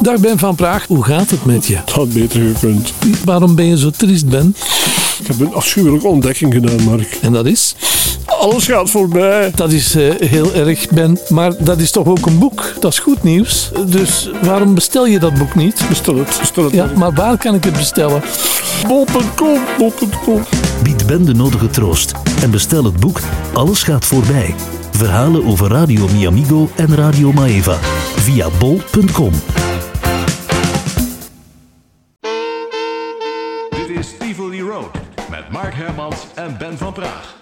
Dag 0.00 0.18
Ben 0.20 0.38
van 0.38 0.54
Praag, 0.54 0.86
hoe 0.86 1.04
gaat 1.04 1.30
het 1.30 1.44
met 1.44 1.66
je? 1.66 1.76
Het 1.76 1.90
had 1.90 2.12
beter 2.12 2.40
gekund. 2.54 2.92
Waarom 3.24 3.54
ben 3.54 3.64
je 3.64 3.78
zo 3.78 3.90
triest, 3.90 4.28
Ben? 4.28 4.56
Ik 5.20 5.26
heb 5.26 5.40
een 5.40 5.54
afschuwelijke 5.54 6.06
ontdekking 6.06 6.52
gedaan, 6.54 6.82
Mark. 6.82 7.18
En 7.22 7.32
dat 7.32 7.46
is? 7.46 7.74
Alles 8.24 8.66
gaat 8.66 8.90
voorbij. 8.90 9.52
Dat 9.54 9.72
is 9.72 9.94
eh, 9.94 10.10
heel 10.18 10.54
erg, 10.54 10.88
Ben. 10.88 11.18
Maar 11.28 11.64
dat 11.64 11.78
is 11.78 11.90
toch 11.90 12.06
ook 12.06 12.26
een 12.26 12.38
boek? 12.38 12.72
Dat 12.80 12.92
is 12.92 12.98
goed 12.98 13.22
nieuws. 13.22 13.70
Dus 13.86 14.30
waarom 14.42 14.74
bestel 14.74 15.06
je 15.06 15.18
dat 15.18 15.34
boek 15.34 15.54
niet? 15.54 15.82
Bestel 15.88 16.16
het, 16.16 16.36
bestel 16.40 16.64
het. 16.64 16.72
Ja, 16.72 16.84
Mark. 16.84 16.96
maar 16.96 17.12
waar 17.12 17.38
kan 17.38 17.54
ik 17.54 17.64
het 17.64 17.72
bestellen? 17.72 18.22
Bol.com, 18.86 19.60
bol.com. 19.78 20.42
Bied 20.82 21.06
Ben 21.06 21.24
de 21.24 21.34
nodige 21.34 21.70
troost 21.70 22.12
en 22.42 22.50
bestel 22.50 22.84
het 22.84 23.00
boek 23.00 23.20
Alles 23.52 23.82
gaat 23.82 24.04
voorbij. 24.04 24.54
Verhalen 24.92 25.44
over 25.44 25.68
Radio 25.70 26.08
Miamigo 26.12 26.70
en 26.76 26.94
Radio 26.94 27.32
Maeva 27.32 27.78
via 28.16 28.48
bol.com. 28.58 29.32
en 36.40 36.58
Ben 36.58 36.78
van 36.78 36.92
Praag. 36.92 37.36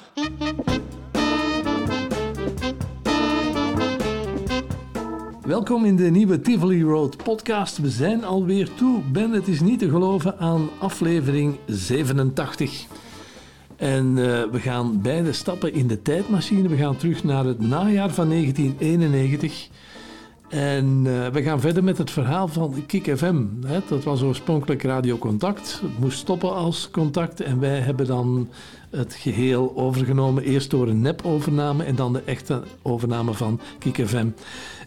Welkom 5.43 5.85
in 5.85 5.97
de 5.97 6.11
nieuwe 6.11 6.41
Tivoli 6.41 6.83
Road 6.83 7.17
podcast. 7.17 7.79
We 7.79 7.91
zijn 7.91 8.25
alweer 8.25 8.75
toe. 8.75 9.03
Ben, 9.13 9.31
het 9.31 9.49
is 9.49 9.61
niet 9.61 9.79
te 9.79 9.89
geloven 9.89 10.39
aan 10.39 10.69
aflevering 10.79 11.59
87. 11.67 12.87
En 13.77 14.19
eh, 14.19 14.51
we 14.51 14.61
gaan 14.61 15.03
beide 15.03 15.33
stappen 15.33 15.73
in 15.73 15.87
de 15.87 16.03
tijdmachine. 16.03 16.69
We 16.69 16.77
gaan 16.77 16.97
terug 16.97 17.25
naar 17.25 17.45
het 17.45 17.61
najaar 17.61 18.11
van 18.11 18.29
1991. 18.29 19.69
En 20.49 21.03
eh, 21.05 21.27
we 21.27 21.43
gaan 21.43 21.61
verder 21.61 21.85
met 21.85 21.99
het 21.99 22.11
verhaal 22.11 22.49
van 22.49 22.87
Kik 22.87 23.17
FM. 23.17 23.45
Hè. 23.67 23.79
Dat 23.89 24.05
was 24.05 24.23
oorspronkelijk 24.23 24.83
Radio 24.83 25.19
Contact. 25.19 25.81
Het 25.83 25.99
moest 25.99 26.19
stoppen 26.19 26.55
als 26.55 26.89
contact. 26.91 27.41
En 27.41 27.61
wij 27.61 27.79
hebben 27.79 28.07
dan 28.07 28.49
het 28.91 29.15
geheel 29.15 29.73
overgenomen. 29.77 30.43
Eerst 30.43 30.71
door 30.71 30.89
een 30.89 31.01
nep-overname 31.01 31.85
en 31.85 31.95
dan 31.95 32.13
de 32.13 32.23
echte 32.25 32.63
overname 32.83 33.35
van 33.35 33.61
Kik 33.79 34.09
FM. 34.09 34.29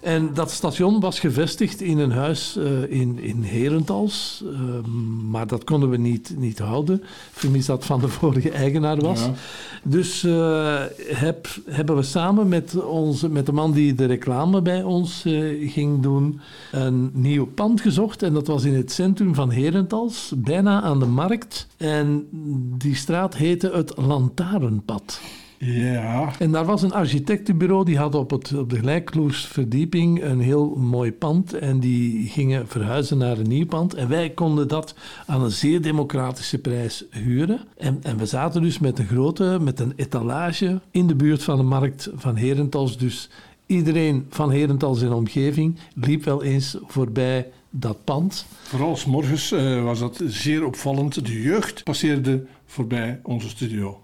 En 0.02 0.34
dat 0.34 0.52
station 0.52 1.00
was 1.00 1.20
gevestigd 1.20 1.82
in 1.82 1.98
een 1.98 2.12
huis 2.12 2.58
eh, 2.58 2.92
in, 2.92 3.20
in 3.20 3.44
Herentals. 3.44 4.44
Eh, 4.46 4.92
maar 5.30 5.48
dat 5.48 5.64
konden 5.64 5.90
we 5.90 5.98
niet, 5.98 6.34
niet 6.38 6.60
houden. 6.60 7.04
Vermis 7.32 7.66
dat 7.66 7.86
van 7.86 8.00
de 8.00 8.08
vorige 8.08 8.52
eigenaar 8.52 9.00
was. 9.00 9.20
Ja. 9.20 9.34
Dus 9.84 10.24
eh, 10.24 10.82
heb, 10.98 11.48
hebben 11.66 11.96
we 11.96 12.04
samen 12.04 12.48
met, 12.48 12.84
onze, 12.84 13.30
met 13.30 13.46
de 13.46 13.52
man 13.52 13.72
die 13.72 13.94
de 13.94 14.06
reclame 14.06 14.62
bij 14.62 14.84
ons 14.84 15.24
ging 15.60 16.02
doen, 16.02 16.40
een 16.72 17.12
nieuw 17.14 17.46
pand 17.46 17.82
gezocht. 17.82 18.24
En 18.24 18.34
dat 18.34 18.48
was 18.48 18.64
in 18.64 18.74
het 18.74 18.92
centrum 18.92 19.36
van 19.36 19.52
Herentals, 19.52 20.34
bijna 20.38 20.82
aan 20.82 21.00
de 21.00 21.06
markt. 21.06 21.68
En 21.78 22.28
die 22.78 22.96
straat 22.96 23.36
heette 23.36 23.72
het 23.74 23.98
Lantaarnpad. 23.98 25.22
Ja. 25.64 26.32
En 26.40 26.52
daar 26.52 26.66
was 26.66 26.82
een 26.82 26.94
architectenbureau, 26.94 27.86
die 27.86 27.98
had 27.98 28.16
op, 28.16 28.32
het, 28.32 28.54
op 28.54 28.70
de 28.70 28.78
gelijkvloersverdieping 28.78 30.24
een 30.24 30.40
heel 30.40 30.76
mooi 30.76 31.14
pand. 31.14 31.54
En 31.54 31.80
die 31.80 32.28
gingen 32.28 32.68
verhuizen 32.68 33.18
naar 33.18 33.38
een 33.38 33.48
nieuw 33.48 33.66
pand. 33.66 33.94
En 33.94 34.08
wij 34.08 34.30
konden 34.30 34.68
dat 34.68 34.96
aan 35.26 35.44
een 35.44 35.52
zeer 35.52 35.82
democratische 35.82 36.58
prijs 36.58 37.06
huren. 37.10 37.60
En, 37.78 38.00
en 38.02 38.18
we 38.18 38.26
zaten 38.26 38.62
dus 38.62 38.80
met 38.80 39.00
een 39.00 39.08
grote, 39.08 39.58
met 39.62 39.80
een 39.80 39.94
etalage 39.96 40.80
in 40.92 41.08
de 41.08 41.16
buurt 41.16 41.44
van 41.44 41.58
de 41.58 41.64
markt 41.64 42.10
van 42.16 42.36
Herentals. 42.36 42.98
Dus 42.98 43.30
iedereen 43.72 44.26
van 44.30 44.52
Herentals 44.52 45.02
en 45.02 45.14
omgeving 45.14 45.78
liep 45.96 46.24
wel 46.24 46.44
eens 46.44 46.78
voorbij 46.88 47.52
dat 47.70 48.04
pand. 48.04 48.46
Vooral 48.64 48.96
's 48.96 49.06
morgens 49.06 49.52
eh, 49.52 49.84
was 49.84 50.00
dat 50.00 50.22
zeer 50.26 50.66
opvallend. 50.66 51.26
De 51.26 51.42
jeugd 51.42 51.84
passeerde 51.84 52.46
voorbij 52.66 53.20
onze 53.24 53.50
studio. 53.50 54.02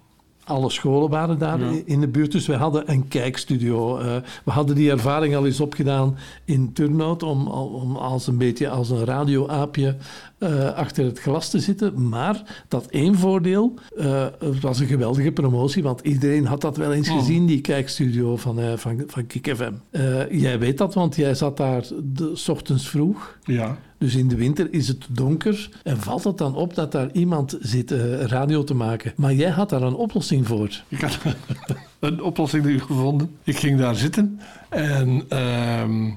Alle 0.47 0.69
scholen 0.69 1.09
waren 1.09 1.37
daar 1.37 1.59
Ja. 1.59 1.81
in 1.85 1.99
de 1.99 2.07
buurt, 2.07 2.31
dus 2.31 2.47
we 2.47 2.55
hadden 2.55 2.91
een 2.91 3.07
kijkstudio. 3.07 3.97
Eh, 3.97 4.15
we 4.45 4.51
hadden 4.51 4.75
die 4.75 4.91
ervaring 4.91 5.35
al 5.35 5.45
eens 5.45 5.59
opgedaan 5.59 6.17
in 6.45 6.73
Turnhout 6.73 7.23
om, 7.23 7.47
om 7.47 7.95
als 7.95 8.27
een 8.27 8.37
beetje 8.37 8.69
als 8.69 8.89
een 8.89 9.05
radioaapje 9.05 9.95
eh, 10.37 10.73
achter 10.73 11.05
het 11.05 11.19
glas 11.19 11.49
te 11.49 11.59
zitten. 11.59 12.09
Maar 12.09 12.63
dat 12.67 12.85
één 12.85 13.15
voordeel, 13.15 13.73
eh, 13.97 14.25
het 14.39 14.59
was 14.59 14.79
een 14.79 14.87
geweldige 14.87 15.31
promotie, 15.31 15.83
want 15.83 16.01
iedereen 16.01 16.45
had 16.45 16.61
dat 16.61 16.77
wel 16.77 16.93
eens 16.93 17.09
gezien, 17.09 17.45
die 17.45 17.61
kijkstudio 17.61 18.37
van, 18.37 18.59
eh 18.59 18.73
van, 18.75 19.03
van 19.07 19.27
Kik 19.27 19.53
FM. 19.55 19.73
Jij 20.31 20.59
weet 20.59 20.77
dat, 20.77 20.93
want 20.93 21.15
jij 21.15 21.35
zat 21.35 21.57
daar 21.57 21.83
de, 22.03 22.31
s 22.33 22.49
ochtends 22.49 22.89
vroeg. 22.89 23.37
Ja. 23.43 23.77
Dus 23.97 24.15
in 24.15 24.27
de 24.27 24.35
winter 24.35 24.73
is 24.73 24.87
het 24.87 25.05
donker 25.09 25.69
en 25.83 25.97
valt 25.97 26.23
het 26.23 26.37
dan 26.37 26.55
op 26.55 26.75
dat 26.75 26.91
daar 26.91 27.11
iemand 27.11 27.57
zit 27.59 27.91
eh, 27.91 28.21
radio 28.21 28.63
te 28.63 28.73
maken. 28.73 29.13
Maar 29.15 29.33
jij 29.33 29.49
had 29.49 29.69
daar 29.69 29.81
een 29.81 29.95
oplossing 29.95 30.47
voor. 30.47 30.83
Ik 30.87 31.01
had 31.01 31.17
een 31.99 32.21
oplossing 32.21 32.83
gevonden. 32.83 33.37
Ik 33.43 33.57
ging 33.57 33.79
daar 33.79 33.95
zitten 33.95 34.39
en 34.69 35.23
ehm, 35.29 36.11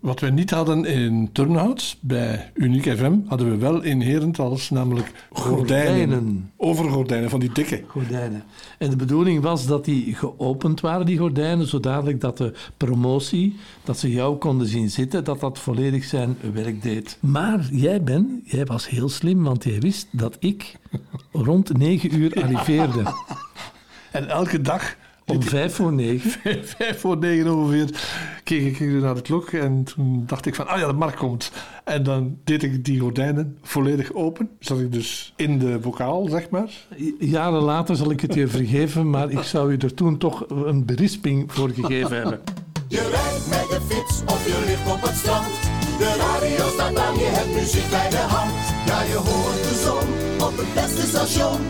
wat 0.00 0.20
we 0.20 0.30
niet 0.30 0.50
hadden 0.50 0.84
in 0.84 1.28
Turnhout, 1.32 1.96
bij 2.00 2.50
Unique 2.54 2.96
FM, 2.96 3.18
hadden 3.26 3.50
we 3.50 3.56
wel 3.56 3.82
in 3.82 4.00
Herentals, 4.00 4.70
namelijk 4.70 5.12
gordijnen. 5.32 6.08
Gordijnen. 6.08 6.50
Overgordijnen, 6.56 7.30
van 7.30 7.40
die 7.40 7.52
dikke. 7.52 7.82
Gordijnen. 7.86 8.42
En 8.78 8.90
de 8.90 8.96
bedoeling 8.96 9.42
was 9.42 9.66
dat 9.66 9.84
die 9.84 10.14
geopend 10.14 10.80
waren, 10.80 11.06
die 11.06 11.18
gordijnen, 11.18 11.66
zodat 11.68 12.20
dat 12.20 12.36
de 12.36 12.52
promotie, 12.76 13.56
dat 13.84 13.98
ze 13.98 14.10
jou 14.10 14.36
konden 14.36 14.66
zien 14.66 14.90
zitten, 14.90 15.24
dat 15.24 15.40
dat 15.40 15.58
volledig 15.58 16.04
zijn 16.04 16.36
werk 16.52 16.82
deed. 16.82 17.18
Maar 17.20 17.68
jij, 17.72 18.02
Ben, 18.02 18.42
jij 18.44 18.64
was 18.64 18.88
heel 18.88 19.08
slim, 19.08 19.42
want 19.42 19.64
jij 19.64 19.78
wist 19.78 20.06
dat 20.10 20.36
ik 20.38 20.78
rond 21.32 21.78
negen 21.78 22.14
uur 22.14 22.34
arriveerde. 22.42 23.02
En 24.10 24.28
elke 24.28 24.60
dag 24.60 24.96
Om 25.30 25.42
vijf 25.42 25.74
voor 25.74 25.92
negen. 25.92 26.30
vijf 26.76 27.00
voor 27.00 27.16
negen 27.16 27.54
ongeveer 27.54 27.88
keek 28.44 28.78
ik 28.78 28.90
naar 28.90 29.14
de 29.14 29.22
klok 29.22 29.50
en 29.50 29.84
toen 29.84 30.22
dacht 30.26 30.46
ik 30.46 30.54
van, 30.54 30.66
ah 30.68 30.78
ja, 30.78 30.86
de 30.86 30.92
markt 30.92 31.16
komt. 31.16 31.52
En 31.84 32.02
dan 32.02 32.38
deed 32.44 32.62
ik 32.62 32.84
die 32.84 33.00
gordijnen 33.00 33.58
volledig 33.62 34.12
open. 34.12 34.48
Zat 34.58 34.80
ik 34.80 34.92
dus 34.92 35.32
in 35.36 35.58
de 35.58 35.78
bokaal, 35.82 36.26
zeg 36.28 36.50
maar. 36.50 36.70
Jaren 37.18 37.62
later 37.62 37.96
zal 37.96 38.10
ik 38.10 38.20
het 38.20 38.34
je 38.34 38.48
vergeven, 38.48 39.10
maar 39.10 39.30
ik 39.30 39.42
zou 39.42 39.72
je 39.72 39.78
er 39.78 39.94
toen 39.94 40.18
toch 40.18 40.44
een 40.48 40.84
berisping 40.84 41.52
voor 41.52 41.70
gegeven 41.70 42.16
hebben. 42.16 42.40
Je 42.88 43.08
rijdt 43.10 43.48
met 43.48 43.68
de 43.68 43.94
fiets 43.94 44.22
of 44.26 44.46
je 44.46 44.64
ligt 44.66 44.92
op 44.92 45.02
het 45.02 45.16
strand. 45.16 45.60
De 45.98 46.16
radio 46.18 46.68
staat 46.68 46.96
aan, 46.96 47.14
je 47.14 47.24
hebt 47.24 47.54
muziek 47.54 47.90
bij 47.90 48.10
de 48.10 48.16
hand. 48.16 48.52
Ja, 48.86 49.02
je 49.02 49.16
hoort 49.16 49.62
de 49.62 49.82
zon 49.84 50.46
op 50.48 50.56
het 50.56 50.74
beste 50.74 51.06
station. 51.06 51.60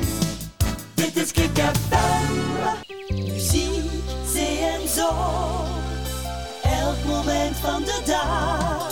Dit 0.94 1.16
is 1.16 1.32
Kik 1.32 1.58
FM. 1.58 2.99
Moment 7.24 7.56
van 7.56 7.84
de 7.84 8.00
dag. 8.04 8.90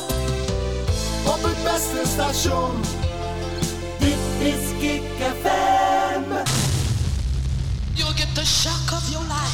Op 1.27 1.43
het 1.43 1.63
beste 1.63 2.03
station. 2.13 2.81
Dit 3.99 4.19
is 4.39 4.79
Kik 4.81 5.03
FM. 5.43 6.23
You'll 7.95 8.15
get 8.15 8.35
the 8.35 8.45
shock 8.45 8.93
of 8.93 9.09
your 9.11 9.25
life. 9.27 9.49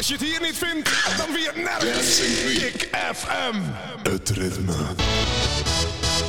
Als 0.00 0.08
je 0.08 0.14
het 0.14 0.24
hier 0.24 0.40
niet 0.40 0.56
vindt, 0.56 0.90
dan 1.16 1.26
het 1.30 1.56
nergens. 1.56 2.20
Kick 2.58 2.88
FM. 3.14 3.56
Het 4.10 4.30
ritme 4.30 4.74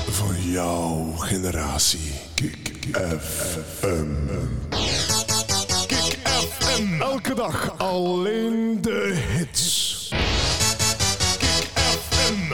van 0.09 0.51
jouw 0.51 1.13
generatie. 1.17 2.11
Kick 2.35 2.87
FM. 3.19 4.15
Kick 5.87 6.17
FM. 6.59 7.01
Elke 7.01 7.33
dag 7.33 7.77
alleen 7.77 8.81
de 8.81 9.23
hits. 9.27 10.07
Kick 11.39 11.67
FM. 12.09 12.53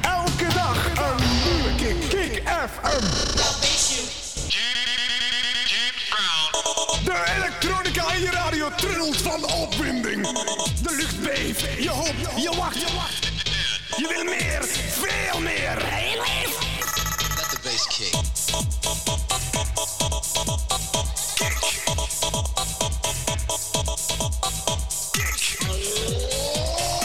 Elke 0.00 0.54
dag 0.54 0.86
een 0.86 1.24
nieuwe 1.44 1.74
kick. 1.76 2.08
Kick 2.08 2.42
FM. 2.46 3.06
De 7.04 7.24
elektronica 7.36 8.12
in 8.12 8.20
je 8.20 8.30
radio 8.30 8.68
trilt 8.76 9.16
van 9.16 9.44
opwinding. 9.44 10.07
Je 13.98 14.08
wil 14.08 14.24
meer, 14.24 14.64
veel 14.88 15.40
meer. 15.40 15.84
Heel 15.84 16.20
lief. 16.20 16.58
Let 17.36 17.48
the 17.50 17.58
bass 17.62 17.86
kick. 17.86 18.12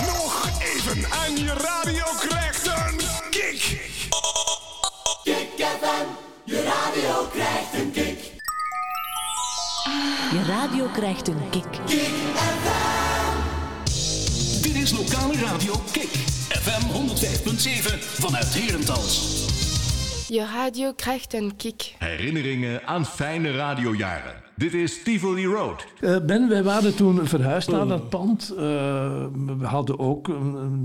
Nog 0.05 0.49
even 0.61 0.93
7 0.93 1.11
en 1.25 1.37
je 1.37 1.53
radio 1.53 2.05
krijgt 2.19 2.65
een 2.65 2.97
kick. 3.29 3.91
Kick 5.23 5.65
FM, 5.79 6.05
je 6.43 6.63
radio 6.63 7.27
krijgt 7.31 7.73
een 7.73 7.91
kick. 7.91 8.31
Je 10.31 10.43
radio 10.47 10.87
krijgt 10.93 11.27
een 11.27 11.49
kick. 11.49 11.71
Kick 11.85 12.09
FM. 12.35 12.62
105.7 17.23 17.29
vanuit 17.99 18.53
Herentals. 18.53 19.45
Je 20.27 20.45
radio 20.45 20.93
krijgt 20.93 21.33
een 21.33 21.55
kick. 21.55 21.95
Herinneringen 21.99 22.87
aan 22.87 23.05
fijne 23.05 23.51
radiojaren. 23.51 24.33
Dit 24.55 24.73
is 24.73 25.03
Tivoli 25.03 25.45
Road. 25.45 25.85
Eh, 25.99 26.17
ben, 26.25 26.49
wij 26.49 26.63
waren 26.63 26.95
toen 26.95 27.27
verhuisd 27.27 27.71
naar 27.71 27.87
dat 27.87 28.09
pand. 28.09 28.49
Eh, 28.49 28.55
we 29.57 29.65
hadden 29.65 29.99
ook 29.99 30.29
eh, 30.29 30.35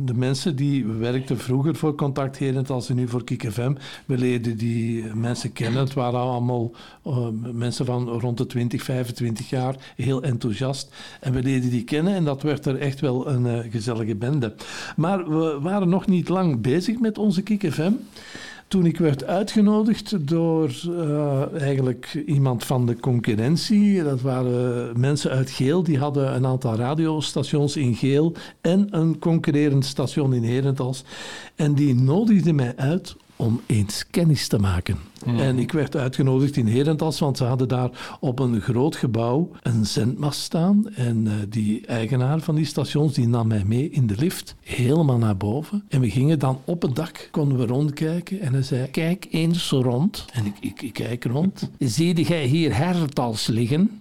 de 0.04 0.14
mensen 0.14 0.56
die 0.56 0.86
werkten 0.86 1.38
vroeger 1.38 1.74
voor 1.74 1.94
Contact 1.94 2.38
Herentals 2.38 2.88
en 2.88 2.96
nu 2.96 3.08
voor 3.08 3.24
Kik 3.24 3.52
FM. 3.52 3.74
We 4.06 4.18
leerden 4.18 4.56
die 4.56 5.04
mensen 5.14 5.52
kennen. 5.52 5.80
Het 5.80 5.94
waren 5.94 6.20
allemaal 6.20 6.74
mensen 7.52 7.86
van 7.86 8.08
rond 8.08 8.38
de 8.38 8.46
20, 8.46 8.82
25 8.82 9.50
jaar. 9.50 9.76
Heel 9.96 10.22
enthousiast. 10.22 10.94
En 11.20 11.32
we 11.32 11.42
leerden 11.42 11.70
die 11.70 11.84
kennen 11.84 12.14
en 12.14 12.24
dat 12.24 12.42
werd 12.42 12.66
er 12.66 12.78
echt 12.78 13.00
wel 13.00 13.28
een 13.28 13.70
gezellige 13.70 14.16
bende. 14.16 14.54
Maar 14.96 15.30
we 15.30 15.58
waren 15.60 15.88
nog 15.88 16.06
niet 16.06 16.28
lang 16.28 16.60
bezig 16.60 16.98
met 16.98 17.18
onze 17.18 17.42
Kik 17.42 17.72
FM. 17.72 17.92
Toen 18.68 18.86
ik 18.86 18.98
werd 18.98 19.24
uitgenodigd 19.24 20.28
door 20.28 20.70
eh, 20.88 21.60
eigenlijk 21.60 22.22
iemand 22.26 22.64
van 22.64 22.86
de 22.86 23.00
concurrentie, 23.00 24.02
dat 24.02 24.20
waren 24.20 25.00
mensen 25.00 25.30
uit 25.30 25.50
Geel, 25.50 25.82
die 25.82 25.98
hadden 25.98 26.34
een 26.34 26.46
aantal 26.46 26.74
radiostations 26.74 27.76
in 27.76 27.94
Geel 27.94 28.32
en 28.60 28.86
een 28.90 29.18
concurrerend 29.18 29.84
station 29.84 30.34
in 30.34 30.42
Herentals. 30.42 31.04
En 31.54 31.74
die 31.74 31.94
nodigden 31.94 32.54
mij 32.54 32.72
uit 32.76 33.16
om 33.36 33.60
eens 33.66 34.06
kennis 34.10 34.48
te 34.48 34.58
maken. 34.58 34.98
En 35.26 35.58
ik 35.58 35.72
werd 35.72 35.96
uitgenodigd 35.96 36.56
in 36.56 36.66
Herentals, 36.66 37.18
want 37.18 37.36
ze 37.36 37.44
hadden 37.44 37.68
daar 37.68 38.16
op 38.20 38.38
een 38.38 38.60
groot 38.60 38.96
gebouw 38.96 39.50
een 39.62 39.86
zendmast 39.86 40.40
staan. 40.40 40.94
En 40.94 41.26
eh, 41.26 41.32
die 41.48 41.86
eigenaar 41.86 42.40
van 42.40 42.54
die 42.54 42.64
stations 42.64 43.14
die 43.14 43.28
nam 43.28 43.46
mij 43.46 43.64
mee 43.66 43.90
in 43.90 44.06
de 44.06 44.14
lift, 44.16 44.54
helemaal 44.60 45.18
naar 45.18 45.36
boven. 45.36 45.84
En 45.88 46.00
we 46.00 46.10
gingen 46.10 46.38
dan 46.38 46.60
op 46.64 46.82
het 46.82 46.96
dak, 46.96 47.28
konden 47.30 47.58
we 47.58 47.66
rondkijken. 47.66 48.40
En 48.40 48.52
hij 48.52 48.62
zei, 48.62 48.90
kijk 48.90 49.26
eens 49.30 49.70
rond. 49.70 50.24
En 50.32 50.46
ik, 50.46 50.54
ik, 50.60 50.82
ik 50.82 50.92
kijk 50.92 51.24
rond. 51.24 51.70
Zie 51.78 52.22
jij 52.22 52.44
hier 52.44 52.74
Herentals 52.74 53.46
liggen? 53.46 54.00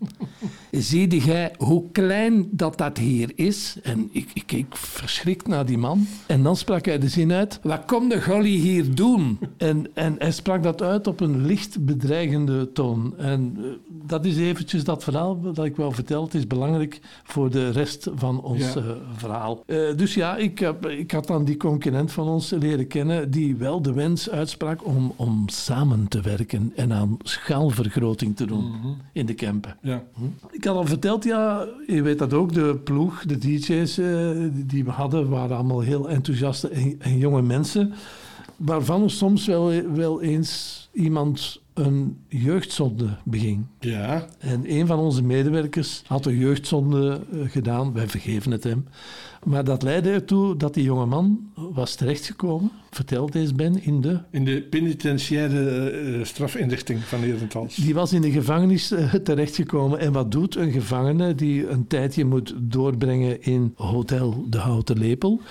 Zie 0.72 1.24
jij 1.24 1.54
hoe 1.58 1.84
klein 1.92 2.48
dat 2.52 2.78
dat 2.78 2.98
hier 2.98 3.31
is? 3.36 3.78
En 3.84 4.10
ik, 4.12 4.30
ik 4.34 4.44
keek 4.46 4.78
verschrikt 4.78 5.48
naar 5.48 5.66
die 5.66 5.78
man. 5.78 6.08
En 6.28 6.44
dan 6.44 6.56
sprak 6.56 6.86
hij 6.86 7.00
de 7.00 7.10
zin 7.10 7.31
uit, 7.31 7.60
wat 7.64 7.86
komt 7.86 8.12
de 8.12 8.22
golly 8.22 8.56
hier 8.56 8.96
doen? 8.96 9.40
En, 9.58 9.88
en 9.94 10.16
hij 10.18 10.31
sprak 10.31 10.64
dat 10.64 10.81
uit 10.81 11.06
op 11.07 11.19
een 11.19 11.45
licht 11.45 11.86
bedreigende 11.86 12.71
toon. 12.71 13.13
En 13.18 13.56
eh, 13.57 13.63
dat 14.07 14.25
is 14.25 14.38
eventjes 14.38 14.83
dat 14.83 15.04
verhaal 15.04 15.42
dat 15.42 15.65
ik 15.65 15.75
wel 15.75 15.92
vertel. 15.92 16.24
Het 16.24 16.33
is 16.33 16.48
belangrijk 16.48 17.00
voor 17.24 17.50
de 17.51 17.69
rest 17.69 18.09
van 18.15 18.42
ons 18.42 18.74
Ja. 18.74 18.80
eh, 18.81 18.83
verhaal. 19.15 19.63
Eh, 19.65 19.77
dus 19.95 20.13
ja, 20.13 20.38
ik, 20.38 20.59
heb, 20.59 20.86
ik 20.86 21.12
had 21.12 21.27
dan 21.27 21.45
die 21.45 21.57
concurrent 21.57 22.12
van 22.12 22.27
ons 22.27 22.50
leren 22.50 22.88
kennen 22.88 23.31
die 23.31 23.56
wel 23.56 23.81
de 23.81 23.94
wens 23.94 24.30
uitsprak 24.30 24.86
om, 24.86 25.13
om 25.15 25.44
samen 25.50 26.07
te 26.07 26.21
werken 26.21 26.71
en 26.75 26.94
aan 26.94 27.18
schaalvergroting 27.24 28.36
te 28.36 28.45
doen 28.45 28.71
in 29.13 29.25
de 29.25 29.33
Kempen. 29.33 29.77
Ja. 29.81 30.04
Ik 30.51 30.63
had 30.63 30.75
al 30.75 30.86
verteld, 30.86 31.24
ja, 31.24 31.65
je 31.88 32.01
weet 32.01 32.19
dat 32.19 32.33
ook, 32.33 32.54
de 32.54 32.75
ploeg, 32.83 33.25
de 33.25 33.38
DJ's 33.38 33.95
die 34.68 34.83
we 34.83 34.92
hadden, 34.92 35.30
waren 35.30 35.56
allemaal 35.56 35.80
heel 35.80 36.09
enthousiaste 36.09 36.69
en, 36.69 36.95
en 37.00 37.18
jonge 37.18 37.42
mensen, 37.42 37.94
waarvan 38.57 39.09
soms 39.09 39.45
wel, 39.45 39.71
wel 39.94 40.21
eens 40.21 40.87
iemand 40.97 41.61
een 41.77 42.18
jeugdzonde 42.27 43.07
beging. 43.24 43.65
Ja. 43.79 44.27
En 44.39 44.74
een 44.74 44.88
van 44.88 45.00
onze 45.00 45.24
medewerkers 45.24 46.03
had 46.06 46.25
een 46.25 46.38
jeugdzonde 46.38 47.21
eh, 47.31 47.39
gedaan, 47.50 47.94
wij 47.94 48.07
vergeven 48.07 48.51
het 48.51 48.63
hem. 48.63 48.85
Maar 49.44 49.63
dat 49.63 49.83
leidde 49.83 50.09
ertoe 50.09 50.57
dat 50.57 50.74
die 50.74 50.83
jonge 50.83 51.06
man 51.06 51.50
was 51.56 51.95
terechtgekomen, 51.95 52.71
vertelt 52.89 53.31
deze 53.31 53.53
Ben, 53.53 53.83
in 53.83 54.01
de 54.01 54.19
In 54.31 54.45
de 54.45 54.62
penitentiaire 54.62 55.89
eh, 55.89 56.24
strafinrichting 56.24 57.00
van 57.00 57.19
Herentals. 57.19 57.75
Die 57.75 57.94
was 57.94 58.13
in 58.13 58.21
de 58.21 58.31
gevangenis 58.31 58.91
eh, 58.91 59.13
terechtgekomen. 59.13 60.00
En 60.00 60.12
wat 60.12 60.31
doet 60.31 60.56
een 60.56 60.71
gevangene 60.71 61.35
die 61.35 61.68
een 61.68 61.88
tijdje 61.88 62.25
moet 62.25 62.53
doorbrengen 62.57 63.41
in 63.41 63.73
Hotel 63.75 64.45
de 64.50 64.57
Houten 64.57 64.97
Lepel? 65.00 65.41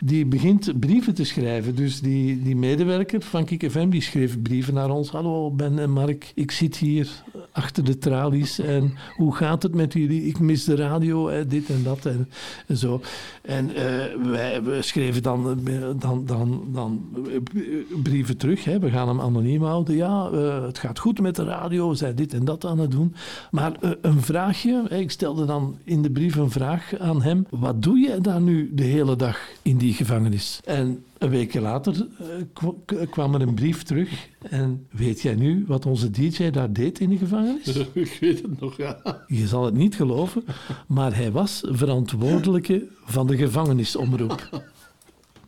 Die 0.00 0.26
begint 0.26 0.80
brieven 0.80 1.14
te 1.14 1.24
schrijven. 1.24 1.74
Dus 1.74 2.00
die, 2.00 2.42
die 2.42 2.56
medewerker 2.56 3.22
van 3.22 3.44
Kik 3.44 3.70
FM 3.70 3.88
die 3.88 4.02
schreef 4.02 4.42
brieven 4.42 4.74
naar 4.74 4.90
ons. 4.90 5.10
Hallo 5.10 5.50
Ben 5.50 5.73
en 5.78 5.90
Mark, 5.90 6.32
ik 6.34 6.50
zit 6.50 6.76
hier 6.76 7.08
achter 7.52 7.84
de 7.84 7.98
tralies. 7.98 8.58
En 8.58 8.94
hoe 9.16 9.34
gaat 9.34 9.62
het 9.62 9.74
met 9.74 9.92
jullie? 9.92 10.26
Ik 10.26 10.38
mis 10.38 10.64
de 10.64 10.74
radio, 10.74 11.28
hè, 11.28 11.46
dit 11.46 11.68
en 11.68 11.82
dat 11.82 12.06
en, 12.06 12.28
zo. 12.76 13.00
En 13.42 13.74
eh, 13.74 14.30
wij 14.30 14.62
we 14.62 14.82
schreven 14.82 15.22
dan, 15.22 15.60
eh, 15.66 15.74
dan, 15.98 16.26
dan, 16.26 16.64
dan 16.72 17.08
eh, 17.28 17.62
brieven 18.02 18.36
terug. 18.36 18.64
Hè. 18.64 18.78
We 18.78 18.90
gaan 18.90 19.08
hem 19.08 19.20
anoniem 19.20 19.62
houden. 19.62 19.96
Ja, 19.96 20.28
eh, 20.32 20.64
het 20.64 20.78
gaat 20.78 20.98
goed 20.98 21.20
met 21.20 21.36
de 21.36 21.44
radio. 21.44 21.88
We 21.88 21.94
zijn 21.94 22.14
dit 22.14 22.32
en 22.32 22.44
dat 22.44 22.64
aan 22.64 22.78
het 22.78 22.90
doen. 22.90 23.14
Maar 23.50 23.72
eh, 23.80 23.90
een 24.00 24.22
vraagje. 24.22 24.82
Ik 24.88 25.10
stelde 25.10 25.44
dan 25.44 25.78
in 25.84 26.02
de 26.02 26.10
brief 26.10 26.36
een 26.36 26.50
vraag 26.50 26.98
aan 26.98 27.22
hem. 27.22 27.46
Wat 27.50 27.82
doe 27.82 27.98
je 27.98 28.20
daar 28.20 28.40
nu 28.40 28.70
de 28.74 28.82
hele 28.82 29.16
dag 29.16 29.38
in 29.62 29.76
die 29.76 29.92
gevangenis? 29.92 30.60
En 30.64 31.04
een 31.24 31.30
week 31.30 31.54
later 31.54 32.06
eh, 32.18 33.10
kwam 33.10 33.34
er 33.34 33.40
een 33.40 33.54
brief 33.54 33.82
terug. 33.82 34.28
En 34.42 34.86
weet 34.90 35.20
jij 35.20 35.34
nu 35.34 35.64
wat 35.66 35.86
onze 35.86 36.10
DJ 36.10 36.50
daar 36.50 36.72
deed 36.72 37.00
in 37.00 37.08
de 37.08 37.16
gevangenis? 37.16 37.66
Ik 37.92 38.18
weet 38.20 38.42
het 38.42 38.60
nog, 38.60 38.76
ja. 38.76 39.24
Je 39.26 39.46
zal 39.46 39.64
het 39.64 39.74
niet 39.74 39.94
geloven, 39.94 40.44
maar 40.86 41.16
hij 41.16 41.32
was 41.32 41.62
verantwoordelijke 41.66 42.86
van 43.04 43.26
de 43.26 43.36
gevangenisomroep. 43.36 44.48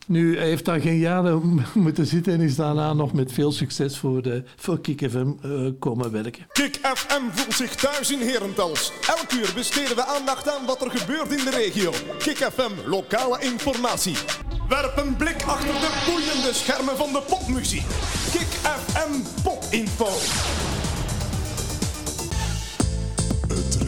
Nu, 0.06 0.36
hij 0.36 0.46
heeft 0.46 0.64
daar 0.64 0.80
geen 0.80 0.98
jaren 0.98 1.62
moeten 1.74 2.06
zitten 2.06 2.32
en 2.32 2.40
is 2.40 2.56
daarna 2.56 2.92
nog 2.92 3.12
met 3.12 3.32
veel 3.32 3.52
succes 3.52 3.98
voor, 3.98 4.22
de, 4.22 4.42
voor 4.56 4.80
Kik 4.80 5.10
FM 5.10 5.32
eh, 5.42 5.50
komen 5.78 6.10
werken. 6.12 6.46
Kick 6.52 6.78
FM 6.82 7.22
voelt 7.30 7.54
zich 7.54 7.74
thuis 7.74 8.10
in 8.12 8.20
Herentals. 8.20 8.92
Elk 9.08 9.32
uur 9.32 9.52
besteden 9.54 9.96
we 9.96 10.04
aandacht 10.04 10.50
aan 10.50 10.66
wat 10.66 10.82
er 10.84 10.90
gebeurt 10.90 11.30
in 11.30 11.44
de 11.44 11.50
regio. 11.50 11.92
Kick 12.18 12.36
FM, 12.36 12.88
lokale 12.88 13.38
informatie. 13.40 14.16
Werp 14.68 14.96
een 14.96 15.16
blik 15.16 15.42
achter 15.42 15.74
de 15.74 16.04
boeiende 16.06 16.52
schermen 16.52 16.96
van 16.96 17.12
de 17.12 17.22
popmuziek. 17.28 17.86
Kick 18.32 18.48
FM 18.48 19.42
Popinfo. 19.42 20.08
Het 23.48 23.85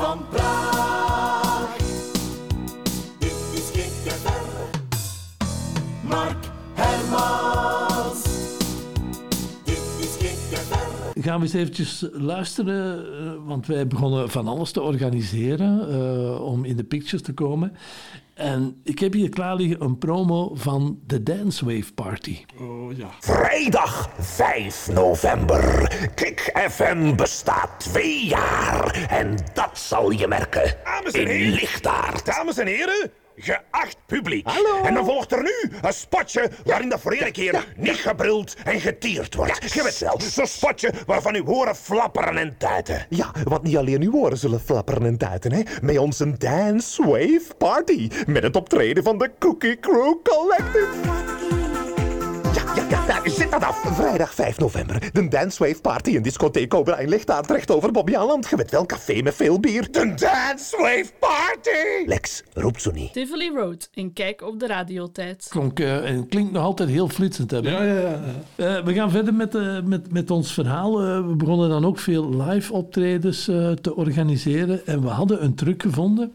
van 0.00 0.28
Praag. 0.30 1.76
Dit 3.18 3.36
is 3.52 3.70
GTR, 3.72 4.30
Mark 6.06 6.44
Hermans. 6.74 8.22
Dit 9.64 9.82
is 9.98 10.16
GTR. 10.18 11.20
Gaan 11.20 11.38
we 11.38 11.44
eens 11.44 11.54
eventjes 11.54 12.06
luisteren, 12.12 13.04
eh, 13.18 13.32
want 13.46 13.66
wij 13.66 13.86
begonnen 13.86 14.30
van 14.30 14.48
alles 14.48 14.72
te 14.72 14.82
organiseren 14.82 15.90
uh, 15.90 16.40
om 16.40 16.64
in 16.64 16.76
de 16.76 16.84
pictures 16.84 17.22
te 17.22 17.32
komen. 17.32 17.72
En 18.40 18.80
ik 18.84 18.98
heb 18.98 19.12
hier 19.12 19.28
klaar 19.28 19.56
liggen 19.56 19.82
een 19.84 19.98
promo 19.98 20.54
van 20.54 20.98
de 21.06 21.22
Dance 21.22 21.64
Wave 21.64 21.92
Party. 21.94 22.44
Oh 22.60 22.96
ja. 22.96 23.08
Vrijdag 23.20 24.10
5 24.18 24.88
november. 24.92 25.92
Kik 26.14 26.66
FM 26.70 27.16
bestaat 27.16 27.70
twee 27.78 28.26
jaar. 28.26 29.06
En 29.10 29.36
dat 29.54 29.78
zal 29.78 30.10
je 30.10 30.26
merken. 30.26 30.76
Dames 30.84 31.12
en 31.12 31.26
in. 31.26 31.50
Lichtaard. 31.50 32.26
Dames 32.26 32.58
en 32.58 32.66
heren, 32.66 33.10
geacht 33.42 33.96
publiek. 34.06 34.46
Hallo. 34.46 34.82
En 34.84 34.94
dan 34.94 35.04
volgt 35.04 35.32
er 35.32 35.42
nu 35.42 35.72
een 35.82 35.92
spotje 35.92 36.50
waarin 36.64 36.88
de 36.88 36.98
vorige 36.98 37.30
keer 37.30 37.64
niet 37.76 37.96
gebruld 37.96 38.56
en 38.64 38.80
getierd 38.80 39.34
wordt. 39.34 39.72
Je 39.72 39.82
weet 39.82 39.98
wel, 39.98 40.20
zo'n 40.20 40.46
spotje 40.46 40.92
waarvan 41.06 41.34
u 41.34 41.42
horen 41.42 41.76
flapperen 41.76 42.36
en 42.36 42.54
tuiten. 42.58 43.06
Ja, 43.08 43.34
want 43.44 43.62
niet 43.62 43.76
alleen 43.76 44.02
uw 44.02 44.12
oren 44.12 44.38
zullen 44.38 44.60
flapperen 44.60 45.06
en 45.06 45.18
tuiten, 45.18 45.52
hè. 45.52 45.62
Met 45.82 45.98
onze 45.98 46.36
Dance 46.38 47.06
Wave 47.06 47.46
Party. 47.58 48.10
Met 48.26 48.42
het 48.42 48.56
optreden 48.56 49.02
van 49.02 49.18
de 49.18 49.30
Cookie 49.38 49.78
Crew 49.80 50.14
Collective. 50.22 51.59
Ja, 52.90 53.06
daar 53.06 53.22
zit 53.30 53.50
dat 53.50 53.64
af. 53.64 53.76
Vrijdag 53.94 54.34
5 54.34 54.58
november. 54.58 55.08
De 55.12 55.28
Dance 55.28 55.64
Wave 55.64 55.80
Party 55.80 56.10
in 56.10 56.22
discotheek 56.22 56.68
Cobra 56.68 56.98
in 56.98 57.08
Lichtaard 57.08 57.50
recht 57.50 57.70
over 57.70 57.92
Bobby 57.92 58.16
Aland. 58.16 58.48
Je 58.50 58.56
weet 58.56 58.70
wel, 58.70 58.86
café 58.86 59.22
met 59.22 59.34
veel 59.34 59.60
bier. 59.60 59.82
De 59.90 60.14
Dance 60.16 60.76
Wave 60.76 61.10
Party! 61.18 62.06
Lex, 62.06 62.42
roept 62.54 62.82
zo 62.82 62.90
niet. 62.90 63.12
Tivoli 63.12 63.50
Road 63.54 63.88
in 63.94 64.12
Kijk 64.12 64.42
op 64.42 64.60
de 64.60 64.66
radiotijd. 64.66 65.46
Klonk, 65.48 65.80
eh, 65.80 66.10
en 66.10 66.28
klinkt 66.28 66.52
nog 66.52 66.62
altijd 66.62 66.88
heel 66.88 67.08
flitsend. 67.08 67.50
Hè, 67.50 67.62
Ben? 67.62 67.72
Ja, 67.72 67.82
ja, 67.82 68.00
ja. 68.00 68.76
Eh, 68.76 68.84
we 68.84 68.92
gaan 68.94 69.10
verder 69.10 69.34
met, 69.34 69.54
eh, 69.54 69.80
met, 69.82 70.12
met 70.12 70.30
ons 70.30 70.52
verhaal. 70.52 71.00
Eh, 71.00 71.26
we 71.26 71.34
begonnen 71.36 71.68
dan 71.68 71.84
ook 71.84 71.98
veel 71.98 72.42
live 72.42 72.72
optredens 72.72 73.48
eh, 73.48 73.70
te 73.70 73.96
organiseren. 73.96 74.86
En 74.86 75.02
we 75.02 75.08
hadden 75.08 75.44
een 75.44 75.54
truc 75.54 75.82
gevonden. 75.82 76.34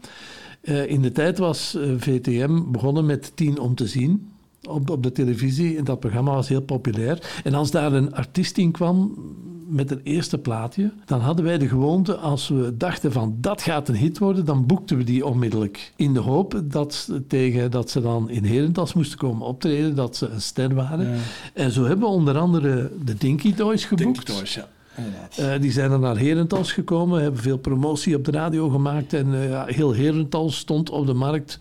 Eh, 0.60 0.90
in 0.90 1.02
de 1.02 1.12
tijd 1.12 1.38
was 1.38 1.76
VTM 1.98 2.62
begonnen 2.70 3.06
met 3.06 3.32
10 3.36 3.58
om 3.58 3.74
te 3.74 3.86
zien. 3.86 4.30
Op, 4.68 4.90
op 4.90 5.02
de 5.02 5.12
televisie. 5.12 5.76
En 5.78 5.84
dat 5.84 6.00
programma 6.00 6.34
was 6.34 6.48
heel 6.48 6.60
populair. 6.62 7.40
En 7.44 7.54
als 7.54 7.70
daar 7.70 7.92
een 7.92 8.14
artiest 8.14 8.58
in 8.58 8.70
kwam 8.70 9.14
met 9.68 9.90
een 9.90 10.00
eerste 10.02 10.38
plaatje, 10.38 10.92
dan 11.04 11.20
hadden 11.20 11.44
wij 11.44 11.58
de 11.58 11.68
gewoonte, 11.68 12.16
als 12.16 12.48
we 12.48 12.74
dachten 12.76 13.12
van 13.12 13.36
dat 13.40 13.62
gaat 13.62 13.88
een 13.88 13.94
hit 13.96 14.18
worden, 14.18 14.44
dan 14.44 14.66
boekten 14.66 14.96
we 14.96 15.04
die 15.04 15.26
onmiddellijk. 15.26 15.92
In 15.96 16.12
de 16.14 16.20
hoop 16.20 16.62
dat, 16.64 16.94
ze- 16.94 17.26
tegen, 17.26 17.70
dat 17.70 17.90
ze 17.90 18.00
dan 18.00 18.30
in 18.30 18.44
Herentals 18.44 18.94
moesten 18.94 19.18
komen 19.18 19.46
optreden, 19.46 19.94
dat 19.94 20.16
ze 20.16 20.28
een 20.28 20.40
ster 20.40 20.74
waren. 20.74 21.06
Ja. 21.10 21.16
En 21.54 21.70
zo 21.70 21.82
hebben 21.84 22.08
we 22.08 22.14
onder 22.14 22.38
andere 22.38 22.90
de 23.04 23.14
Dinky 23.14 23.54
Toys 23.54 23.84
geboekt. 23.84 24.26
Dinky 24.26 24.32
Toys, 24.38 24.54
ja. 24.54 24.68
Eh, 25.36 25.60
die 25.60 25.72
zijn 25.72 25.90
dan 25.90 26.00
naar 26.00 26.16
Herentals 26.16 26.72
gekomen, 26.72 27.22
hebben 27.22 27.40
veel 27.40 27.58
promotie 27.58 28.16
op 28.16 28.24
de 28.24 28.30
radio 28.30 28.68
gemaakt. 28.68 29.12
En 29.12 29.50
eh, 29.50 29.62
heel 29.66 29.92
Herentals 29.92 30.56
stond 30.56 30.90
op 30.90 31.06
de 31.06 31.14
markt 31.14 31.58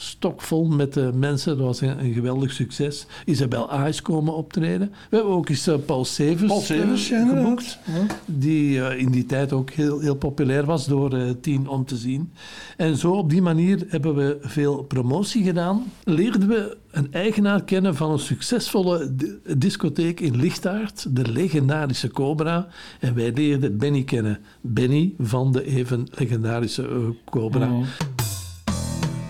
stokvol 0.00 0.64
met 0.64 0.94
de 0.94 1.10
mensen. 1.14 1.56
Dat 1.56 1.66
was 1.66 1.80
een, 1.80 2.04
een 2.04 2.12
geweldig 2.12 2.52
succes. 2.52 3.06
Isabel 3.24 3.70
Aes 3.70 4.02
komen 4.02 4.34
optreden. 4.34 4.92
We 5.10 5.16
hebben 5.16 5.34
ook 5.34 5.48
eens 5.48 5.66
eh, 5.66 5.74
Paul 5.86 6.04
Severs, 6.04 6.46
Paul 6.46 6.60
Severs, 6.60 7.04
eh, 7.04 7.10
ja, 7.10 7.18
inderdaad. 7.18 7.44
geboekt. 7.44 7.78
Die 8.24 8.82
eh, 8.82 9.00
in 9.00 9.10
die 9.10 9.26
tijd 9.26 9.52
ook 9.52 9.70
heel, 9.70 10.00
heel 10.00 10.14
populair 10.16 10.64
was 10.64 10.86
door 10.86 11.36
Tien 11.40 11.68
om 11.68 11.84
te 11.84 11.96
zien. 11.96 12.32
En 12.76 12.96
zo 12.96 13.12
op 13.12 13.30
die 13.30 13.42
manier 13.42 13.84
hebben 13.88 14.14
we 14.14 14.38
veel 14.40 14.82
promotie 14.82 15.44
gedaan. 15.44 15.82
Leerden 16.04 16.48
we 16.48 16.76
een 16.90 17.12
eigenaar 17.12 17.64
kennen 17.64 17.94
van 17.94 18.10
een 18.10 18.18
succesvolle 18.18 19.14
di- 19.16 19.38
discotheek 19.58 20.20
in 20.20 20.36
Lichtaard, 20.36 21.16
de 21.16 21.32
legendarische 21.32 22.08
Cobra. 22.08 22.68
En 23.00 23.14
wij 23.14 23.32
leerden 23.34 23.78
Benny 23.78 24.02
kennen. 24.04 24.38
Benny 24.60 25.14
van 25.18 25.52
de 25.52 25.64
even 25.64 26.06
legendarische 26.10 27.14
Cobra. 27.30 27.70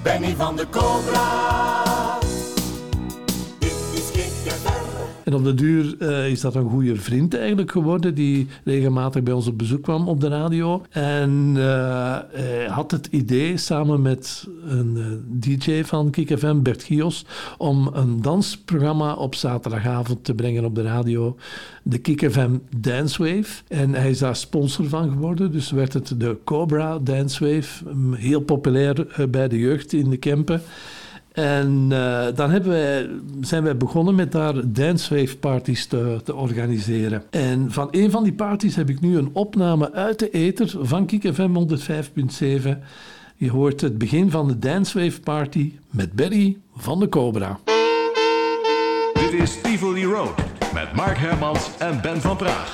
Benny 0.08 0.34
van 0.36 0.56
de 0.56 0.66
Cobra. 0.70 1.67
En 5.28 5.34
op 5.34 5.44
de 5.44 5.54
duur 5.54 5.96
eh, 5.98 6.30
is 6.30 6.40
dat 6.40 6.54
een 6.54 6.68
goede 6.68 6.96
vriend 6.96 7.36
eigenlijk 7.36 7.70
geworden, 7.70 8.14
die 8.14 8.46
regelmatig 8.64 9.22
bij 9.22 9.34
ons 9.34 9.46
op 9.46 9.58
bezoek 9.58 9.82
kwam 9.82 10.08
op 10.08 10.20
de 10.20 10.28
radio. 10.28 10.82
En 10.90 11.52
eh, 11.56 12.18
hij 12.30 12.66
had 12.66 12.90
het 12.90 13.06
idee 13.10 13.56
samen 13.56 14.02
met 14.02 14.48
een 14.68 14.96
eh, 14.96 15.04
DJ 15.40 15.84
van 15.84 16.10
Kik 16.10 16.38
FM, 16.38 16.62
Bert 16.62 16.82
Gios, 16.82 17.24
om 17.58 17.90
een 17.92 18.22
dansprogramma 18.22 19.14
op 19.14 19.34
zaterdagavond 19.34 20.24
te 20.24 20.34
brengen 20.34 20.64
op 20.64 20.74
de 20.74 20.82
radio. 20.82 21.36
De 21.82 21.98
Kik 21.98 22.30
FM 22.30 22.50
Dance 22.76 23.22
Wave. 23.22 23.62
En 23.68 23.94
hij 23.94 24.10
is 24.10 24.18
daar 24.18 24.36
sponsor 24.36 24.88
van 24.88 25.10
geworden, 25.10 25.52
dus 25.52 25.70
werd 25.70 25.92
het 25.92 26.14
de 26.16 26.36
Cobra 26.44 26.98
Dance 26.98 27.44
Wave. 27.44 27.94
Mm, 27.94 28.14
Heel 28.14 28.40
populair 28.40 29.26
bij 29.30 29.48
de 29.48 29.58
jeugd 29.58 29.92
in 29.92 30.10
de 30.10 30.16
Kempen. 30.16 30.62
En 31.38 31.86
eh, 31.90 32.26
dan 32.34 32.50
hebben 32.50 33.22
zijn 33.40 33.62
wij 33.62 33.76
begonnen 33.76 34.14
met 34.14 34.32
daar 34.32 34.54
dancewave 34.64 35.36
parties 35.36 35.86
te, 35.86 36.20
te 36.24 36.34
organiseren. 36.34 37.22
En 37.30 37.72
van 37.72 37.88
een 37.90 38.10
van 38.10 38.22
die 38.22 38.32
parties 38.32 38.76
heb 38.76 38.88
ik 38.88 39.00
nu 39.00 39.16
een 39.16 39.30
opname 39.32 39.92
uit 39.92 40.18
de 40.18 40.30
ether 40.30 40.74
van 40.80 41.06
Kik 41.06 41.34
FM 41.34 41.76
105.7. 42.38 42.78
Je 43.36 43.50
hoort 43.50 43.80
het 43.80 43.98
begin 43.98 44.30
van 44.30 44.48
de 44.48 44.58
dancewave 44.58 45.20
party 45.20 45.72
met 45.90 46.12
Berry 46.12 46.56
van 46.76 47.00
de 47.00 47.08
Cobra. 47.08 47.58
Dit 49.12 49.32
is 49.32 49.60
Tivoli 49.60 50.04
Road 50.04 50.34
met 50.74 50.92
Mark 50.94 51.18
Hermans 51.18 51.70
en 51.78 52.00
Ben 52.02 52.20
van 52.20 52.36
Praag. 52.36 52.72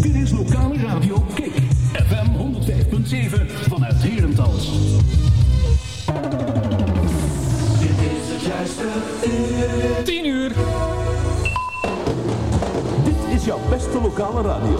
Dit 0.00 0.14
is 0.14 0.30
lokale 0.30 0.76
radio 0.76 1.26
Kik. 1.34 1.54
FM 1.92 2.30
105.7 2.36 3.46
vanuit 3.68 4.02
Herentals. 4.02 4.70
10 10.04 10.26
uur. 10.26 10.52
Dit 13.04 13.34
is 13.34 13.44
jouw 13.44 13.58
beste 13.70 14.00
lokale 14.00 14.42
radio. 14.42 14.78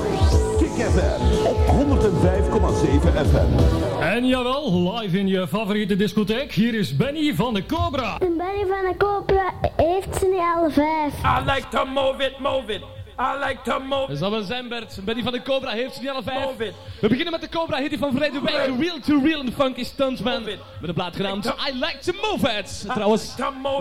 Kik 0.59 0.71
FM 0.71 1.47
op 1.47 1.57
105,7 1.66 3.28
FM. 3.31 4.00
En 4.00 4.26
jawel, 4.26 4.93
live 4.93 5.19
in 5.19 5.26
je 5.26 5.49
favoriete 5.49 5.97
discotheek. 5.97 6.52
Hier 6.52 6.75
is 6.75 6.97
Benny 6.97 7.35
van 7.35 7.55
de 7.55 7.66
Cobra. 7.66 8.19
En 8.19 8.37
Benny 8.37 8.66
van 8.69 8.90
de 8.90 8.95
Cobra 8.99 9.52
heeft 9.76 10.16
zijn 10.19 10.33
alle 10.33 10.71
vijf. 10.71 11.14
I 11.25 11.45
like 11.45 11.69
to 11.69 11.85
move 11.85 12.25
it, 12.25 12.38
move 12.38 12.73
it. 12.73 13.06
I 13.19 13.39
like 13.39 13.63
to 13.63 13.79
move 13.81 14.07
Dat 14.09 14.19
zal 14.19 14.31
wel 14.31 14.43
zijn, 14.43 14.69
Bert. 14.69 14.99
Benny 15.05 15.23
van 15.23 15.33
de 15.33 15.43
Cobra 15.43 15.71
heeft 15.71 15.95
ze 15.95 16.01
niet 16.01 16.11
alle 16.11 16.23
vijf. 16.23 16.57
We 17.01 17.09
beginnen 17.09 17.33
met 17.33 17.41
de 17.41 17.49
Cobra 17.49 17.79
hitty 17.79 17.99
van 17.99 18.11
verleden 18.11 18.45
week. 18.45 18.71
Real 18.79 18.99
to 18.99 19.21
Real 19.23 19.41
and 19.41 19.55
Funky 19.55 19.85
Stuntsman. 19.85 20.45
Met 20.45 20.59
een 20.81 20.95
plaat 20.95 21.17
genaamd 21.17 21.47
I 21.47 21.73
Like 21.73 21.99
to 21.99 22.13
Move 22.31 22.49
It. 22.59 22.85
Trouwens, 22.95 23.35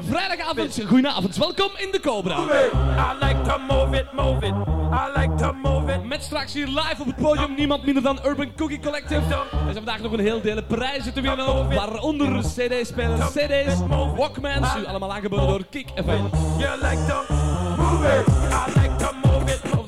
vrijdagavond, 0.10 0.82
goedenavond. 0.88 1.38
Welkom 1.38 1.70
in 1.78 1.92
de 1.92 2.00
Cobra. 2.00 2.38
I 2.38 3.26
like 3.26 3.42
to 3.42 3.58
move 3.58 3.98
it, 3.98 4.14
move 4.14 4.46
it. 4.46 4.54
I 4.92 5.20
like 5.20 5.36
to 5.36 5.54
move 5.54 5.94
it. 5.94 6.04
Met 6.04 6.24
straks 6.24 6.54
hier 6.54 6.68
live 6.68 6.96
op 7.00 7.06
het 7.06 7.16
podium 7.16 7.56
niemand 7.56 7.84
minder 7.86 8.04
dan 8.04 8.20
Urban 8.26 8.56
Cookie 8.56 8.80
Collective. 8.80 9.34
Er 9.34 9.48
zijn 9.52 9.74
vandaag 9.74 10.02
nog 10.02 10.12
een 10.12 10.20
heel 10.20 10.42
dele 10.42 10.64
prijzen 10.64 11.14
te 11.14 11.22
winnen. 11.22 11.74
Waaronder 11.74 12.40
CD-spelers, 12.42 13.32
CD's, 13.32 13.80
Walkmans. 14.16 14.76
U 14.76 14.86
allemaal 14.86 15.14
aangeboden 15.14 15.48
door 15.48 15.66
Kick 15.70 15.88
FM. 15.96 16.38
You 16.60 16.82
like 16.82 17.06
to 17.08 17.34
move 17.78 18.20
it. 18.20 18.28
I 18.28 18.80
like 18.80 18.95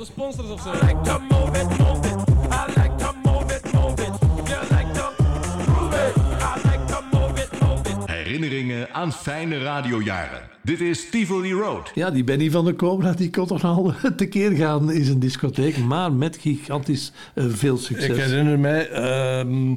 sponsors 0.07 0.49
of 0.49 0.61
zo. 0.61 0.71
I 0.71 0.73
like 0.73 1.03
to 1.03 1.19
move 1.19 1.55
it, 1.55 1.67
move 1.79 2.05
it. 2.05 2.15
I 2.51 2.65
like 2.75 2.97
to 2.97 3.13
move 3.23 3.51
it, 3.55 3.73
move 3.73 3.99
it. 3.99 4.13
You 4.49 4.59
like 4.75 4.93
to 4.93 5.11
move 5.67 5.93
it. 5.93 6.13
I 6.41 6.55
like 6.69 6.85
to 6.87 7.01
move 7.11 7.37
it, 7.39 7.61
move 7.61 7.87
it. 7.87 8.09
Herinneringen 8.09 8.93
aan 8.93 9.11
fijne 9.13 9.57
radiojaren. 9.57 10.41
Dit 10.63 10.81
is 10.81 11.09
Tivoli 11.09 11.53
Road. 11.53 11.91
Ja, 11.93 12.11
die 12.11 12.23
Benny 12.23 12.51
van 12.51 12.65
de 12.65 12.75
Cobra 12.75 13.11
die 13.11 13.29
kon 13.29 13.45
toch 13.47 13.63
al 13.63 13.93
tekeer 14.15 14.51
gaan 14.51 14.91
in 14.91 15.03
zijn 15.03 15.19
discotheek, 15.19 15.77
maar 15.77 16.11
met 16.11 16.37
gigantisch 16.37 17.11
eh, 17.33 17.45
veel 17.47 17.77
succes. 17.77 18.09
Ik 18.09 18.15
herinner 18.15 18.59
mij 18.59 18.89
ehm, 18.89 19.75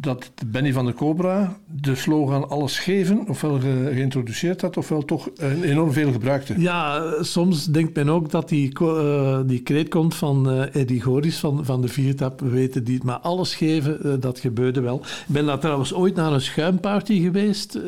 dat 0.00 0.30
Benny 0.46 0.72
van 0.72 0.86
de 0.86 0.94
Cobra 0.94 1.56
de 1.82 1.94
slogan 1.94 2.48
alles 2.48 2.78
geven 2.78 3.24
ofwel 3.28 3.60
ge- 3.60 3.90
geïntroduceerd 3.92 4.60
had, 4.60 4.76
ofwel 4.76 5.04
toch 5.04 5.28
enorm 5.62 5.92
veel 5.92 6.12
gebruikte. 6.12 6.54
Ja, 6.60 7.02
soms 7.22 7.64
denkt 7.66 7.94
men 7.94 8.08
ook 8.08 8.30
dat 8.30 8.48
die, 8.48 8.72
eh, 8.78 9.38
die 9.46 9.62
kreet 9.62 9.88
komt 9.88 10.14
van 10.14 10.50
eh 10.50 10.80
Eddie 10.80 11.00
Goris 11.02 11.38
van, 11.38 11.64
van 11.64 11.80
de 11.80 11.88
Viertap. 11.88 12.40
We 12.40 12.48
weten 12.48 12.84
die 12.84 13.00
maar 13.04 13.18
alles 13.18 13.54
geven, 13.54 14.02
eh, 14.04 14.12
dat 14.20 14.38
gebeurde 14.38 14.80
wel. 14.80 14.96
Ik 14.96 15.24
ben 15.26 15.46
daar 15.46 15.58
trouwens 15.58 15.94
ooit 15.94 16.14
naar 16.14 16.32
een 16.32 16.40
schuimparty 16.40 17.22
geweest 17.22 17.78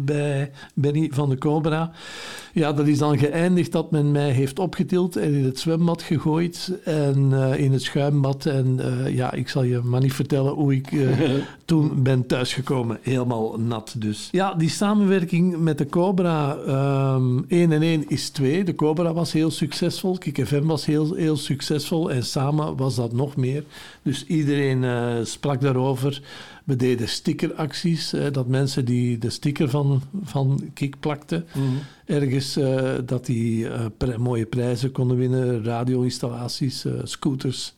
bij 0.00 0.50
Benny 0.74 1.10
van 1.12 1.28
de 1.30 1.38
Cobra. 1.38 1.90
Ja, 2.52 2.72
dat 2.72 2.86
is 2.86 2.98
dan 2.98 3.18
geëindigd 3.18 3.72
dat 3.72 3.90
men 3.90 4.10
mij 4.12 4.30
heeft 4.30 4.58
opgetild 4.58 5.16
en 5.16 5.34
in 5.34 5.44
het 5.44 5.58
zwembad 5.58 6.02
gegooid 6.02 6.78
en 6.84 7.32
in 7.56 7.72
het 7.72 7.82
schuimbad. 7.82 8.46
En 8.46 8.80
ja, 9.14 9.32
ik 9.32 9.48
zal 9.48 9.62
je 9.62 9.80
maar 9.84 10.00
niet 10.00 10.12
vertellen 10.12 10.52
hoe 10.52 10.74
ik 10.74 10.88
toen 11.64 12.02
ben 12.02 12.26
thuisgekomen, 12.26 12.98
helemaal 13.02 13.58
nat 13.58 13.94
dus. 13.98 14.28
Ja, 14.30 14.54
die 14.54 14.68
samenwerking 14.68 15.56
met 15.56 15.78
de 15.78 15.86
Cobra, 15.86 16.56
ehm 16.56 17.38
1 17.48 17.72
en 17.72 17.82
1 17.82 18.08
is 18.08 18.30
2. 18.30 18.64
De 18.64 18.74
Cobra 18.74 19.12
was 19.12 19.32
heel 19.32 19.50
succesvol, 19.50 20.18
Kik 20.18 20.46
FM 20.46 20.64
was 20.64 20.86
heel, 20.86 21.14
heel 21.14 21.36
succesvol 21.36 22.10
en 22.10 22.24
samen 22.24 22.76
was 22.76 22.94
dat 22.94 23.12
nog 23.12 23.36
meer. 23.36 23.64
Dus 24.02 24.26
iedereen 24.26 24.84
eh, 24.84 25.14
sprak 25.22 25.60
daarover. 25.60 26.22
We 26.64 26.76
deden 26.76 27.08
stickeracties, 27.08 28.12
eh, 28.12 28.32
dat 28.32 28.46
mensen 28.46 28.84
die 28.84 29.18
de 29.18 29.30
sticker 29.30 29.68
van, 29.70 30.02
van 30.24 30.60
Kik 30.74 31.00
plakten, 31.00 31.46
ergens 32.04 32.56
eh, 32.56 32.90
dat 33.06 33.26
die 33.26 33.68
eh, 33.68 33.84
pri- 33.96 34.16
mooie 34.16 34.46
prijzen 34.46 34.92
konden 34.92 35.16
winnen, 35.16 35.64
radio-installaties, 35.64 36.84
scooters. 37.02 37.74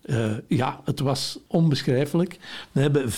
Ja, 0.48 0.80
het 0.84 1.00
was 1.00 1.38
onbeschrijfelijk. 1.46 2.38
We 2.72 2.80
hebben 2.80 3.10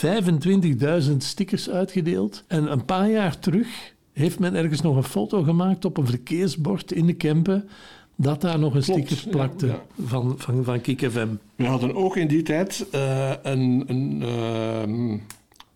25.000 1.10 1.16
stickers 1.16 1.70
uitgedeeld 1.70 2.44
en 2.46 2.72
een 2.72 2.84
paar 2.84 3.10
jaar 3.10 3.38
terug 3.38 3.94
heeft 4.12 4.38
men 4.38 4.54
ergens 4.54 4.80
nog 4.80 4.96
een 4.96 5.02
foto 5.02 5.42
gemaakt 5.42 5.84
op 5.84 5.96
een 5.96 6.06
verkeersbord 6.06 6.92
in 6.92 7.06
de 7.06 7.12
Kempen 7.14 7.68
dat 8.16 8.40
daar 8.40 8.58
nog 8.58 8.74
een 8.74 8.82
Klopt, 8.82 9.06
sticker 9.06 9.28
plakte 9.30 9.66
ja. 9.66 9.82
Van, 10.04 10.34
van, 10.38 10.64
van 10.64 10.80
Kik 10.80 11.10
FM. 11.10 11.28
We 11.56 11.64
hadden 11.64 11.94
ook 11.94 12.16
in 12.16 12.28
die 12.28 12.42
tijd 12.42 12.86
een, 13.42 13.84
een, 13.86 14.22
ehm, 14.22 15.18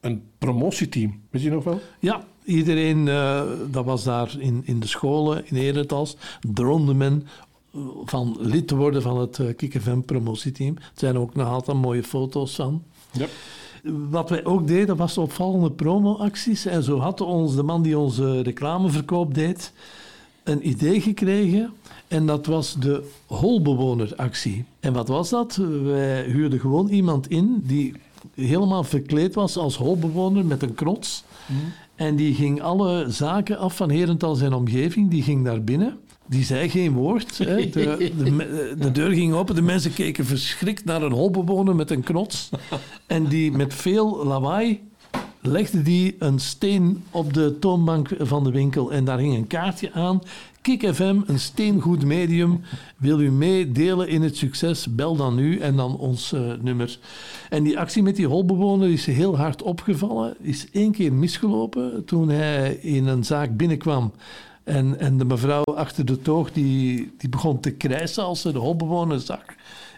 een 0.01 0.23
promotieteam. 0.39 1.21
Weet 1.31 1.43
je 1.43 1.51
nog 1.51 1.65
wel? 1.65 1.81
Ja, 1.99 2.25
iedereen, 2.45 3.09
eh, 3.09 3.43
dat 3.71 3.85
was 3.85 4.05
daar 4.05 4.37
in, 4.39 4.63
in 4.65 4.81
de 4.81 4.87
scholen 4.87 5.47
in 5.47 5.57
Herentals, 5.57 6.17
droomde 6.53 6.95
men 6.95 7.27
eh, 7.75 7.81
van 8.05 8.37
lid 8.39 8.69
te 8.69 8.77
worden 8.77 9.03
van 9.03 9.19
het 9.19 9.39
uh, 9.39 9.57
KikFM 9.57 10.01
promotieteam. 10.01 10.77
Er 10.77 10.91
zijn 10.95 11.19
ook 11.19 11.35
nog 11.35 11.49
altijd 11.49 11.77
mooie 11.77 12.03
foto's 12.03 12.55
van. 12.55 12.83
Ja. 13.13 13.27
Wat 14.11 14.31
wij 14.31 14.45
ook 14.45 14.67
deden, 14.67 14.97
was 14.97 15.19
opvallende 15.19 15.71
promoacties. 15.71 16.67
En 16.67 16.83
zo 16.83 16.99
had 16.99 17.21
ons, 17.21 17.55
de 17.55 17.63
man 17.63 17.83
die 17.83 17.99
onze 17.99 18.43
reclameverkoop 18.43 19.35
deed, 19.35 19.73
een 20.45 20.69
idee 20.69 21.01
gekregen. 21.01 21.73
En 22.09 22.27
dat 22.27 22.47
was 22.47 22.77
de 22.79 23.11
holbewoneractie. 23.27 24.65
En 24.81 24.93
wat 24.93 25.09
was 25.09 25.31
dat? 25.31 25.57
Wij 25.83 26.25
huurden 26.25 26.61
gewoon 26.61 26.89
iemand 26.89 27.29
in 27.29 27.63
die 27.65 27.95
helemaal 28.35 28.85
verkleed 28.85 29.35
was 29.35 29.57
als 29.57 29.77
holbewoner 29.77 30.45
met 30.45 30.63
een 30.63 30.75
knots. 30.75 31.25
En 31.95 32.17
die 32.17 32.35
ging 32.35 32.63
alle 32.63 33.05
zaken 33.09 33.59
af 33.59 33.77
van 33.77 33.91
Herentals 33.91 34.39
zijn 34.39 34.53
omgeving. 34.53 35.11
Die 35.11 35.23
ging 35.23 35.45
daar 35.45 35.65
binnen. 35.65 35.99
Die 36.27 36.45
zei 36.45 36.71
geen 36.71 36.93
woord. 36.93 37.39
Hè. 37.39 37.69
De, 37.69 38.13
de, 38.17 38.75
de 38.79 38.91
deur 38.93 39.11
ging 39.11 39.35
open. 39.35 39.55
De 39.55 39.63
mensen 39.63 39.93
keken 39.93 40.27
verschrikt 40.27 40.85
naar 40.85 41.03
een 41.03 41.13
holbewoner 41.13 41.75
met 41.75 41.91
een 41.91 42.03
knots. 42.03 42.51
En 43.07 43.27
die 43.27 43.53
met 43.53 43.75
veel 43.75 44.25
lawaai 44.27 44.81
legde 45.41 45.83
die 45.83 46.17
een 46.19 46.39
steen 46.39 47.05
op 47.11 47.35
de 47.35 47.59
toonbank 47.59 48.09
van 48.19 48.45
de 48.45 48.51
winkel. 48.51 48.93
En 48.93 49.05
daar 49.05 49.19
hing 49.19 49.35
een 49.35 49.47
kaartje 49.47 49.93
aan. 49.93 50.23
Kik 50.61 50.95
FM, 50.95 51.21
een 51.27 51.39
steengoed 51.39 52.05
medium. 52.05 52.61
Wil 52.97 53.21
u 53.21 53.31
meedelen 53.31 54.09
in 54.09 54.23
het 54.23 54.37
succes? 54.37 54.95
Bel 54.95 55.17
dan 55.17 55.35
nu 55.35 55.59
en 55.59 55.77
dan 55.77 55.97
ons 55.97 56.33
eh, 56.33 56.53
nummer. 56.61 56.99
En 57.49 57.63
die 57.63 57.79
actie 57.79 58.03
met 58.03 58.17
die 58.17 58.27
holbewoner 58.27 58.91
is 58.91 59.07
heel 59.07 59.37
hard 59.37 59.63
opgevallen. 59.63 60.37
Is 60.41 60.71
één 60.71 60.93
keer 60.93 61.13
misgelopen 61.13 62.05
toen 62.05 62.29
hij 62.29 62.75
in 62.75 63.07
een 63.07 63.25
zaak 63.25 63.57
binnenkwam. 63.57 64.13
En, 64.65 64.99
en 64.99 65.19
de 65.19 65.25
mevrouw 65.25 65.65
achter 65.65 66.05
de 66.05 66.23
toog 66.23 66.53
die, 66.53 67.13
die 67.19 67.29
begon 67.29 67.61
te 67.61 67.71
krijsen 67.71 68.25
als 68.25 68.41
ze 68.41 68.53
de 68.53 68.59
holbewoner 68.59 69.21
zag. 69.21 69.45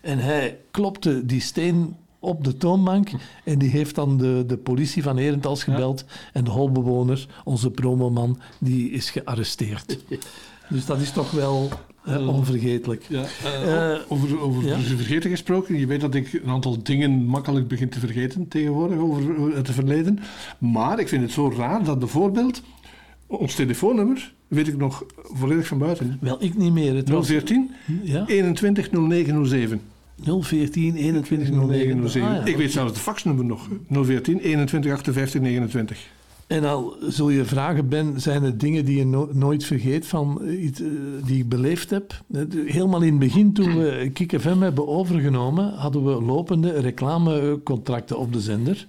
En 0.03 0.19
hij 0.19 0.59
klopte 0.71 1.27
die 1.27 1.41
steen 1.41 1.97
op 2.23 2.45
de 2.45 2.57
toonbank. 2.57 3.09
En 3.45 3.59
die 3.59 3.71
heeft 3.71 3.95
dan 3.95 4.17
de, 4.19 4.45
de 4.47 4.57
politie 4.57 5.03
van 5.03 5.17
Herentals 5.17 5.65
gebeld. 5.65 6.05
En 6.33 6.45
de 6.45 6.51
holbewoner, 6.51 7.27
onze 7.45 7.71
promoman, 7.71 8.39
die 8.59 8.91
is 8.91 9.11
gearresteerd. 9.11 9.99
Dus 10.69 10.87
dat 10.87 11.01
is 11.01 11.11
toch 11.11 11.31
wel 11.31 11.69
onvergetelijk. 12.27 13.05
Ja, 13.09 13.25
eh, 13.45 13.93
Eh, 13.95 14.01
over 14.09 14.41
over 14.41 14.65
ja? 14.65 14.79
vergeten 14.79 15.31
gesproken. 15.31 15.79
Je 15.79 15.87
weet 15.87 16.01
dat 16.01 16.15
ik 16.15 16.33
een 16.33 16.51
aantal 16.51 16.83
dingen 16.83 17.25
makkelijk 17.25 17.69
begin 17.69 17.89
te 17.89 17.99
vergeten 17.99 18.49
tegenwoordig 18.49 18.99
over 18.99 19.55
het 19.57 19.71
verleden. 19.71 20.19
Maar 20.59 20.99
ik 21.01 21.09
vind 21.09 21.23
het 21.23 21.33
zo 21.33 21.53
raar 21.57 21.85
dat 21.85 21.99
bijvoorbeeld 21.99 22.63
ons 23.27 23.55
telefoonnummer, 23.55 24.33
weet 24.49 24.69
ik 24.69 24.77
nog 24.77 25.05
volledig 25.15 25.67
van 25.67 25.79
buiten. 25.79 26.19
Wel, 26.21 26.43
ik 26.43 26.57
niet 26.57 26.73
meer. 26.73 26.97
Het 26.97 27.09
was 27.09 27.27
014 27.27 27.71
ja? 28.03 28.27
21 28.27 28.91
0907. 28.91 29.81
014 30.25 30.97
21 30.97 31.51
09 31.51 31.69
0907. 31.69 32.29
Ah, 32.29 32.35
ja. 32.37 32.45
Ik 32.45 32.57
weet 32.57 32.73
zelfs 32.73 32.91
het 32.91 33.01
faxnummer 33.01 33.45
nog. 33.45 33.69
014 33.89 34.39
21 34.39 34.93
58 34.93 35.41
29. 35.41 35.99
En 36.47 36.65
al 36.65 36.97
zul 37.09 37.29
je 37.31 37.45
vragen, 37.45 37.89
Ben, 37.89 38.21
zijn 38.21 38.43
er 38.43 38.59
dingen 38.59 38.85
die 38.85 38.97
je 38.99 39.07
no- 39.07 39.29
nooit 39.33 39.65
vergeet 39.65 40.07
van 40.07 40.43
eh, 40.43 40.63
iets 40.65 40.81
eh, 40.81 40.87
die 41.27 41.39
ik 41.39 41.49
beleefd 41.49 41.91
heb? 41.91 42.23
Eh, 42.33 42.43
Helemaal 42.67 43.01
in 43.03 43.11
het 43.11 43.19
begin, 43.19 43.53
toen 43.53 43.79
we 43.79 44.11
Kik 44.13 44.41
FM 44.41 44.61
hebben 44.61 44.89
overgenomen, 44.89 45.73
hadden 45.75 46.05
we 46.05 46.23
lopende 46.23 46.81
reclamecontracten 46.81 48.19
op 48.19 48.33
de 48.33 48.41
zender. 48.41 48.87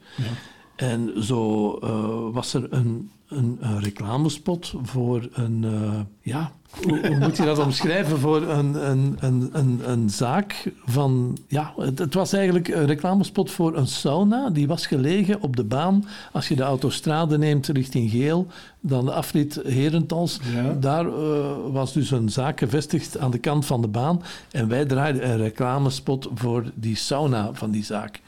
En 0.84 1.24
zo 1.24 1.74
eh, 1.78 2.34
was 2.34 2.54
er 2.54 2.68
een, 2.70 3.12
een, 3.28 3.58
een 3.60 3.80
reclamespot 3.80 4.74
voor 4.84 5.30
een, 5.34 5.64
eh, 5.64 6.00
ja, 6.22 6.52
hoe, 6.82 7.08
hoe 7.08 7.20
moet 7.20 7.38
je 7.38 7.46
dat 7.46 7.60
omschrijven? 7.60 8.20
Voor 8.20 8.42
een, 8.42 8.90
een, 8.90 9.18
een, 9.20 9.50
een, 9.52 9.82
een 9.86 10.10
zaak 10.10 10.72
van, 10.86 11.38
ja, 11.48 11.74
het, 11.78 12.00
het 12.00 12.14
was 12.14 12.34
eigenlijk 12.34 12.68
een 12.68 12.86
reclamespot 12.86 13.52
voor 13.52 13.78
een 13.78 13.88
sauna. 13.88 14.50
Die 14.50 14.68
was 14.68 14.86
gelegen 14.86 15.42
op 15.42 15.56
de 15.56 15.64
baan. 15.64 16.06
Als 16.32 16.48
je 16.48 16.56
de 16.56 16.64
autostrade 16.64 17.38
neemt 17.38 17.68
richting 17.68 18.12
Geel, 18.12 18.48
dan 18.80 19.06
de 19.06 19.14
afrit 19.14 19.60
Herentals. 19.66 20.40
Daar 20.80 21.06
eh, 21.06 21.52
was 21.72 21.94
dus 21.94 22.12
een 22.12 22.30
zaak 22.30 22.60
gevestigd 22.60 23.18
aan 23.18 23.32
de 23.32 23.38
kant 23.38 23.66
van 23.66 23.82
de 23.82 23.88
baan. 23.88 24.22
En 24.52 24.68
wij 24.68 24.86
draaiden 24.86 25.30
een 25.30 25.38
reclamespot 25.38 26.30
voor 26.34 26.64
die 26.74 26.96
sauna 26.96 27.50
van 27.54 27.72
die 27.72 27.84
zaak. 27.84 28.22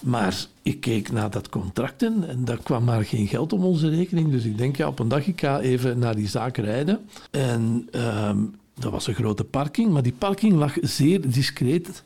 Maar 0.00 0.46
ik 0.70 0.80
keek 0.80 1.12
naar 1.12 1.30
dat 1.30 1.48
contract 1.48 2.02
en, 2.02 2.24
daar 2.44 2.62
kwam 2.62 2.84
maar 2.84 3.04
geen 3.04 3.26
geld 3.26 3.52
op 3.52 3.62
onze 3.62 3.88
rekening. 3.88 4.30
Dus 4.30 4.44
ik 4.44 4.58
denk, 4.58 4.76
ja, 4.76 4.86
op 4.88 4.98
een 4.98 5.08
dag, 5.08 5.26
ik 5.26 5.40
ga 5.40 5.60
even 5.60 5.98
naar 5.98 6.14
die 6.14 6.28
zaak 6.28 6.56
rijden. 6.56 7.00
En 7.30 7.88
ehm, 7.90 8.38
dat 8.74 8.92
was 8.92 9.06
een 9.06 9.14
grote 9.14 9.44
parking, 9.44 9.90
maar 9.92 10.02
die 10.02 10.14
parking 10.18 10.52
lag 10.52 10.74
zeer 10.80 11.30
discreet 11.30 12.02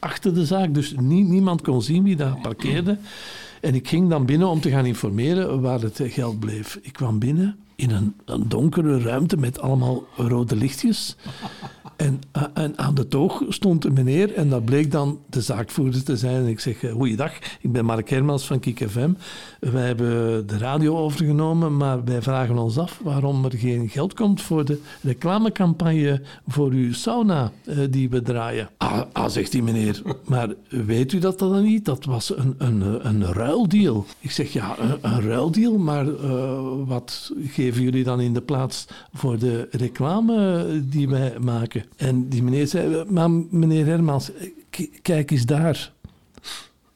achter 0.00 0.34
de 0.34 0.46
zaak. 0.46 0.74
Dus 0.74 0.94
nie- 1.00 1.24
niemand 1.24 1.62
kon 1.62 1.82
zien 1.82 2.02
wie 2.02 2.16
daar 2.16 2.36
parkeerde. 2.42 2.98
En 3.60 3.74
ik 3.74 3.88
ging 3.88 4.08
dan 4.08 4.26
binnen 4.26 4.48
om 4.48 4.60
te 4.60 4.70
gaan 4.70 4.86
informeren 4.86 5.60
waar 5.60 5.80
het 5.80 6.00
geld 6.02 6.38
bleef. 6.38 6.78
Ik 6.82 6.92
kwam 6.92 7.18
binnen 7.18 7.56
in 7.78 7.90
een, 8.24 8.44
donkere 8.46 9.00
ruimte 9.00 9.36
met 9.36 9.60
allemaal 9.60 10.06
rode 10.16 10.56
lichtjes. 10.56 11.16
En, 11.96 12.20
eh, 12.32 12.42
en 12.54 12.78
aan 12.78 12.94
de 12.94 13.08
toog 13.08 13.42
stond 13.48 13.84
een 13.84 13.92
meneer 13.92 14.34
en 14.34 14.48
dat 14.48 14.64
bleek 14.64 14.90
dan 14.90 15.18
de 15.30 15.40
zaakvoerder 15.40 16.04
te 16.04 16.16
zijn. 16.16 16.34
En 16.34 16.46
ik 16.46 16.60
zeg, 16.60 16.82
eh, 16.82 16.92
goeiedag, 16.92 17.32
ik 17.60 17.72
ben 17.72 17.84
Mark 17.84 18.10
Hermans 18.10 18.46
van 18.46 18.60
Kik 18.60 18.84
FM. 18.90 19.10
Wij 19.60 19.86
hebben 19.86 20.46
de 20.46 20.58
radio 20.58 20.96
overgenomen, 20.96 21.76
maar 21.76 22.04
wij 22.04 22.22
vragen 22.22 22.58
ons 22.58 22.78
af 22.78 23.00
waarom 23.02 23.44
er 23.44 23.58
geen 23.58 23.88
geld 23.88 24.14
komt 24.14 24.42
voor 24.42 24.64
de 24.64 24.80
reclamecampagne 25.02 26.22
voor 26.48 26.70
uw 26.70 26.92
sauna 26.92 27.52
eh, 27.64 27.76
die 27.90 28.08
we 28.08 28.22
draaien. 28.22 28.68
Ah, 28.76 29.02
ah, 29.12 29.28
zegt 29.28 29.52
die 29.52 29.62
meneer, 29.62 30.02
maar 30.24 30.54
weet 30.68 31.12
u 31.12 31.18
dat 31.18 31.38
dan 31.38 31.62
niet? 31.62 31.84
Dat 31.84 32.04
was 32.04 32.36
een, 32.36 32.54
een, 32.58 33.06
een 33.06 33.24
ruildeal. 33.32 34.06
Ik 34.20 34.30
zeg, 34.30 34.52
ja, 34.52 34.76
een, 35.02 35.20
ruildeal, 35.20 35.78
maar 35.78 36.06
wat 36.86 37.32
geven 37.68 37.82
jullie 37.82 38.04
dan 38.04 38.20
in 38.20 38.32
de 38.32 38.40
plaats 38.40 38.86
voor 39.12 39.38
de 39.38 39.68
reclame 39.70 40.66
die 40.84 41.08
wij 41.08 41.38
maken? 41.38 41.84
En 41.96 42.28
die 42.28 42.42
meneer 42.42 42.66
zei, 42.66 43.04
maar 43.08 43.30
meneer 43.30 43.86
Hermans, 43.86 44.30
kijk 45.02 45.30
eens 45.30 45.46
daar. 45.46 45.92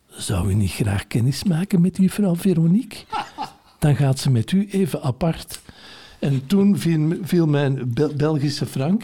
Zou 0.09 0.51
u 0.51 0.55
niet 0.55 0.71
graag 0.71 1.07
kennis 1.07 1.45
maken 1.45 1.81
met 1.81 1.97
juffrouw 1.97 2.37
Veronique? 2.37 2.99
Dan 3.79 3.97
gaat 3.97 4.19
ze 4.19 4.31
met 4.31 4.53
u 4.53 4.69
even 4.71 5.03
apart. 5.03 5.61
En 6.19 6.47
toen 6.47 6.79
viel, 7.23 7.47
mijn 7.47 7.93
Bel- 7.95 8.15
Belgische 8.15 8.67
frank 8.67 9.03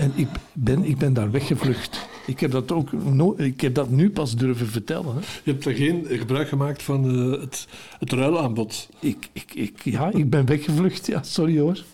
en 0.00 0.12
ik 0.14 0.28
ben, 0.52 0.84
ik 0.84 0.98
ben 0.98 1.12
daar 1.12 1.30
weggevlucht. 1.30 2.08
Ik 2.26 2.40
heb 2.40 2.50
dat 2.50 2.72
ook 2.72 2.92
no- 2.92 3.34
ik 3.36 3.60
heb 3.60 3.74
dat 3.74 3.90
nu 3.90 4.10
pas 4.10 4.36
durven 4.36 4.66
vertellen. 4.66 5.14
Hè. 5.14 5.20
Je 5.44 5.50
hebt 5.52 5.64
er 5.64 5.74
geen 5.74 6.06
gebruik 6.08 6.48
gemaakt 6.48 6.82
van 6.82 7.04
eh, 7.32 7.40
het, 7.40 7.66
het 7.98 8.12
ruilaanbod. 8.12 8.88
Ik, 9.00 9.28
ik, 9.32 9.54
ik, 9.54 9.80
ja, 9.84 10.10
ik 10.12 10.30
ben 10.30 10.46
weggevlucht. 10.46 11.06
Ja, 11.06 11.22
sorry 11.22 11.58
hoor. 11.58 11.84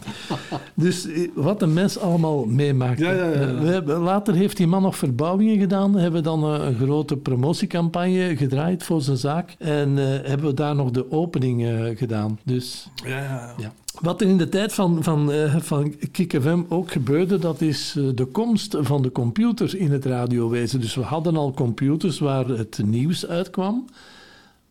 Dus 0.75 1.07
eh, 1.07 1.29
wat 1.35 1.63
een 1.63 1.73
mens 1.73 1.99
allemaal 1.99 2.45
meemaakt. 2.45 2.99
Ja, 2.99 3.13
ja, 3.13 3.27
ja. 3.27 3.55
We 3.55 3.67
hebben, 3.69 3.99
later 3.99 4.35
heeft 4.35 4.57
die 4.57 4.67
man 4.67 4.83
nog 4.83 4.97
verbouwingen 4.97 5.59
gedaan. 5.59 5.95
Hebben 5.95 6.23
dan 6.23 6.45
eh, 6.45 6.67
een 6.67 6.77
grote 6.77 7.17
promotiecampagne 7.17 8.37
gedraaid 8.37 8.83
voor 8.83 9.03
zijn 9.03 9.17
zaak. 9.17 9.55
En 9.59 9.97
hebben 9.97 10.47
we 10.47 10.55
daar 10.55 10.75
nog 10.75 10.91
de 10.91 11.11
opening 11.11 11.69
gedaan. 11.99 12.39
Dus 12.45 12.89
Ja, 13.05 13.19
ja, 13.23 13.55
ja. 13.59 13.73
Wat 14.01 14.21
er 14.21 14.29
in 14.29 14.37
de 14.37 14.49
tijd 14.49 14.75
van, 14.75 15.03
van, 15.03 15.33
eh, 15.33 15.57
van 15.57 15.95
Kik 16.13 16.41
FM 16.41 16.63
ook 16.69 16.93
gebeurde, 16.93 17.39
dat 17.39 17.61
is 17.61 17.95
eh, 17.99 18.05
de 18.15 18.25
komst 18.25 18.77
van 18.81 19.03
de 19.03 19.13
computer 19.13 19.77
in 19.77 19.93
het 19.93 20.05
radiowezen. 20.05 20.81
Dus 20.81 20.95
we 20.95 21.03
hadden 21.03 21.37
al 21.37 21.53
computers 21.53 22.19
waar 22.19 22.47
het 22.47 22.81
nieuws 22.85 23.27
uitkwam. 23.27 23.85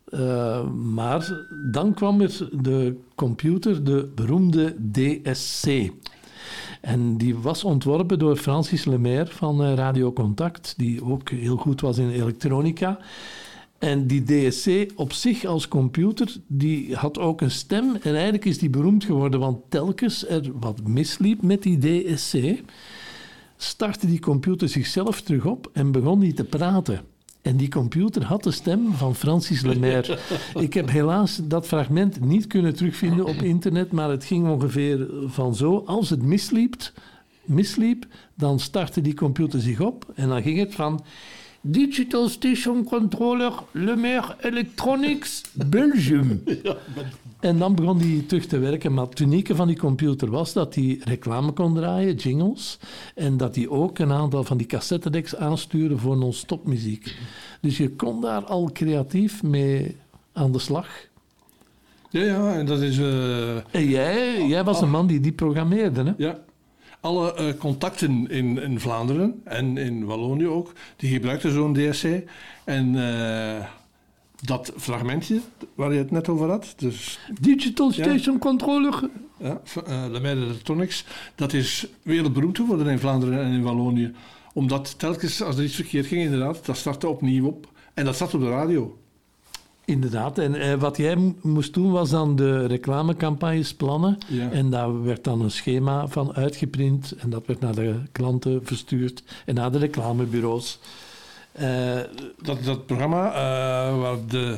Eh, 0.05 0.67
maar 0.69 1.45
dan 1.71 1.93
kwam 1.93 2.21
er 2.21 2.49
de 2.51 2.95
computer, 3.15 3.83
de 3.83 4.11
beroemde 4.15 4.75
DSC. 4.91 5.91
En 6.81 7.17
die 7.17 7.37
was 7.37 7.63
ontworpen 7.63 8.19
door 8.19 8.35
Francis 8.35 8.85
Lemaire 8.85 9.31
van 9.31 9.63
Radio 9.63 10.13
Contact, 10.13 10.73
die 10.77 11.03
ook 11.03 11.29
heel 11.29 11.57
goed 11.57 11.81
was 11.81 11.97
in 11.97 12.09
elektronica. 12.09 12.99
En 13.85 14.07
die 14.07 14.23
DSC 14.23 14.91
op 14.95 15.13
zich 15.13 15.45
als 15.45 15.67
computer, 15.67 16.35
die 16.47 16.95
had 16.95 17.19
ook 17.19 17.41
een 17.41 17.51
stem. 17.51 17.95
En 18.01 18.13
eigenlijk 18.13 18.45
is 18.45 18.57
die 18.57 18.69
beroemd 18.69 19.03
geworden, 19.03 19.39
want 19.39 19.57
telkens 19.69 20.27
er 20.27 20.51
wat 20.59 20.87
misliep 20.87 21.41
met 21.41 21.63
die 21.63 21.77
DSC, 21.77 22.35
startte 23.57 24.07
die 24.07 24.19
computer 24.19 24.69
zichzelf 24.69 25.21
terug 25.21 25.45
op 25.45 25.69
en 25.73 25.91
begon 25.91 26.19
die 26.19 26.33
te 26.33 26.43
praten. 26.43 27.01
En 27.41 27.57
die 27.57 27.69
computer 27.69 28.23
had 28.23 28.43
de 28.43 28.51
stem 28.51 28.93
van 28.93 29.15
Francis 29.15 29.61
Lemaire. 29.61 30.19
Ik 30.59 30.73
heb 30.73 30.89
helaas 30.89 31.39
dat 31.43 31.67
fragment 31.67 32.19
niet 32.19 32.47
kunnen 32.47 32.75
terugvinden 32.75 33.25
op 33.25 33.35
internet, 33.35 33.91
maar 33.91 34.09
het 34.09 34.23
ging 34.23 34.47
ongeveer 34.47 35.07
van 35.25 35.55
zo. 35.55 35.83
Als 35.85 36.09
het 36.09 36.21
misliep, 36.23 36.91
misliep 37.43 38.05
dan 38.35 38.59
startte 38.59 39.01
die 39.01 39.13
computer 39.13 39.61
zich 39.61 39.79
op 39.79 40.11
en 40.15 40.29
dan 40.29 40.41
ging 40.41 40.59
het 40.59 40.75
van... 40.75 41.03
Digital 41.67 42.29
Station 42.29 42.83
Controller 42.83 43.53
Lemaire 43.71 44.35
Electronics 44.41 45.41
Belgium. 45.53 46.43
En 47.39 47.57
dan 47.57 47.75
begon 47.75 47.97
die 47.97 48.25
terug 48.25 48.45
te 48.45 48.57
werken. 48.59 48.93
Maar 48.93 49.05
het 49.05 49.19
unieke 49.19 49.55
van 49.55 49.67
die 49.67 49.77
computer 49.77 50.29
was 50.29 50.53
dat 50.53 50.75
hij 50.75 50.99
reclame 51.03 51.51
kon 51.51 51.73
draaien, 51.75 52.15
jingles. 52.15 52.79
En 53.15 53.37
dat 53.37 53.55
hij 53.55 53.67
ook 53.67 53.99
een 53.99 54.11
aantal 54.11 54.43
van 54.43 54.57
die 54.57 54.67
cassettedecks 54.67 55.35
aanstuurde 55.35 55.97
voor 55.97 56.17
non-stop 56.17 56.65
muziek. 56.67 57.15
Dus 57.61 57.77
je 57.77 57.89
kon 57.89 58.21
daar 58.21 58.43
al 58.43 58.69
creatief 58.73 59.43
mee 59.43 59.95
aan 60.33 60.51
de 60.51 60.59
slag. 60.59 60.87
Ja, 62.09 62.21
ja, 62.21 62.53
en 62.55 62.65
dat 62.65 62.81
is... 62.81 62.97
eh, 62.97 63.55
En 63.55 63.87
jij, 63.89 64.47
jij 64.47 64.63
was 64.63 64.81
een 64.81 64.91
man 64.91 65.07
die 65.07 65.19
die 65.19 65.31
programmeerde, 65.31 66.03
hè? 66.03 66.11
Ja. 66.17 66.39
Alle 67.05 67.33
eh, 67.33 67.57
contacten 67.57 68.29
in, 68.29 68.61
in 68.61 68.79
Vlaanderen 68.79 69.41
en 69.43 69.77
in 69.77 70.05
Wallonië 70.05 70.47
ook, 70.47 70.73
die 70.95 71.09
gebruikten 71.09 71.51
zo'n 71.51 71.73
DSC. 71.73 72.05
En 72.63 72.95
eh, 72.95 73.65
dat 74.41 74.73
fragmentje 74.77 75.39
waar 75.75 75.91
je 75.91 75.97
het 75.97 76.11
net 76.11 76.29
over 76.29 76.49
had, 76.49 76.73
dus... 76.77 77.19
Digital 77.41 77.91
Station 77.91 78.37
Controller. 78.37 79.09
Ja, 79.37 79.61
Lemaire 80.07 80.41
Electronics, 80.41 81.05
dat 81.35 81.53
is 81.53 81.87
wereldberoemd 82.01 82.57
geworden 82.57 82.87
in 82.87 82.99
Vlaanderen 82.99 83.39
en 83.39 83.51
in 83.51 83.63
Wallonië. 83.63 84.13
Omdat 84.53 84.99
telkens 84.99 85.41
als 85.41 85.57
er 85.57 85.63
iets 85.63 85.75
verkeerd 85.75 86.05
ging, 86.05 86.21
inderdaad, 86.21 86.65
dat 86.65 86.77
startte 86.77 87.07
opnieuw 87.07 87.47
op. 87.47 87.67
En 87.93 88.05
dat 88.05 88.15
zat 88.15 88.33
op 88.33 88.41
de 88.41 88.49
radio. 88.49 88.97
Inderdaad, 89.85 90.37
en 90.37 90.55
eh, 90.55 90.73
wat 90.73 90.97
jij 90.97 91.33
moest 91.41 91.73
doen 91.73 91.91
was 91.91 92.09
dan 92.09 92.35
de 92.35 92.65
reclamecampagnes 92.65 93.73
plannen. 93.73 94.17
Ja. 94.27 94.51
En 94.51 94.69
daar 94.69 95.03
werd 95.03 95.23
dan 95.23 95.41
een 95.41 95.51
schema 95.51 96.07
van 96.07 96.33
uitgeprint 96.35 97.11
en 97.11 97.29
dat 97.29 97.43
werd 97.45 97.59
naar 97.59 97.75
de 97.75 97.95
klanten 98.11 98.59
verstuurd 98.63 99.23
en 99.45 99.55
naar 99.55 99.71
de 99.71 99.77
reclamebureaus. 99.77 100.79
Eh, 101.51 101.99
Dat, 102.41 102.63
dat 102.63 102.85
programma 102.85 103.27
eh, 103.27 103.99
waar 103.99 104.17
de, 104.27 104.57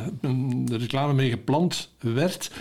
de 0.65 0.77
reclame 0.77 1.13
mee 1.13 1.29
gepland 1.29 1.89
werd. 1.99 2.51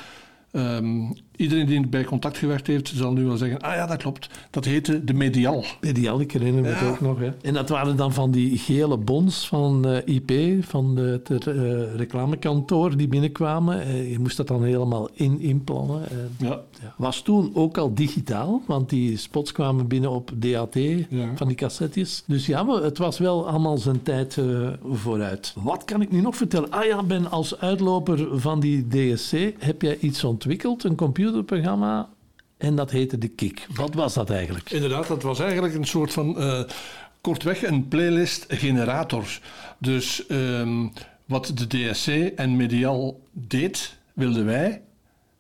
ehm, 0.51 1.05
iedereen 1.37 1.67
die 1.67 1.87
bij 1.87 2.05
contact 2.05 2.39
gewerkt 2.39 2.67
heeft, 2.67 2.93
zal 2.95 3.13
nu 3.13 3.25
wel 3.25 3.37
zeggen: 3.37 3.61
Ah 3.61 3.75
ja, 3.75 3.87
dat 3.87 3.97
klopt. 3.97 4.29
Dat 4.51 4.65
heette 4.65 5.05
de 5.05 5.15
Medial. 5.15 5.65
Medial, 5.81 6.21
ik 6.21 6.33
herinner 6.33 6.63
me 6.63 6.69
Ja. 6.69 6.75
het 6.75 6.89
ook 6.89 7.01
nog. 7.01 7.19
Hè. 7.19 7.31
En 7.43 7.55
dat 7.55 7.69
waren 7.69 7.97
dan 7.97 8.13
van 8.13 8.31
die 8.31 8.59
gele 8.59 8.97
bons 8.97 9.49
van 9.49 9.87
eh, 9.89 10.15
IP, 10.15 10.65
van 10.65 10.95
de, 10.95 11.21
het 11.25 11.47
eh, 11.47 11.55
reclamekantoor 11.97 12.97
die 12.97 13.09
binnenkwamen. 13.09 13.81
Eh, 13.83 14.11
je 14.11 14.19
moest 14.19 14.37
dat 14.37 14.47
dan 14.49 14.65
helemaal 14.65 15.09
in 15.13 15.41
inplannen. 15.41 16.03
Eh, 16.11 16.17
Ja. 16.49 16.61
ja. 16.83 16.95
Was 16.97 17.23
toen 17.23 17.51
ook 17.55 17.79
al 17.79 17.95
digitaal, 17.95 18.63
want 18.67 18.89
die 18.89 19.17
spots 19.17 19.53
kwamen 19.53 19.87
binnen 19.87 20.11
op 20.11 20.31
DAT 20.35 20.77
van 21.35 21.47
die 21.47 21.57
cassettes. 21.57 22.23
Dus 22.27 22.47
ja, 22.47 22.63
maar 22.63 22.83
het 22.83 22.99
was 22.99 23.19
wel 23.19 23.49
allemaal 23.49 23.79
zijn 23.79 24.03
tijd 24.03 24.37
eh, 24.39 24.69
vooruit. 24.93 25.55
Wat 25.63 25.85
kan 25.85 26.01
ik 26.03 26.11
nu 26.13 26.21
nog 26.21 26.37
vertellen? 26.37 26.71
Ah 26.71 26.85
ja, 26.85 27.03
Ben, 27.03 27.31
als 27.31 27.59
uitloper 27.61 28.41
van 28.41 28.61
die 28.61 28.87
DSC 28.89 29.33
heb 29.59 29.83
jij 29.83 29.99
iets 29.99 30.25
ontwikkeld, 30.25 30.85
een 30.85 30.95
computerprogramma. 31.27 32.09
En 32.57 32.77
dat 32.77 32.91
heette 32.91 33.19
de 33.19 33.29
Kik. 33.29 33.67
Wat 33.75 33.95
was 33.95 34.15
dat 34.15 34.31
eigenlijk? 34.31 34.71
Inderdaad, 34.71 35.07
dat 35.07 35.23
was 35.23 35.41
eigenlijk 35.41 35.75
een 35.75 35.87
soort 35.87 36.13
van, 36.13 36.39
eh, 36.39 36.63
kortweg, 37.21 37.63
een 37.67 37.89
playlist-generator. 37.89 39.39
Dus 39.79 40.27
ehm, 40.27 40.87
wat 41.25 41.53
de 41.55 41.67
DSC 41.67 42.09
en 42.37 42.57
Medial 42.57 43.21
deed, 43.33 43.99
wilden 44.13 44.45
wij 44.45 44.83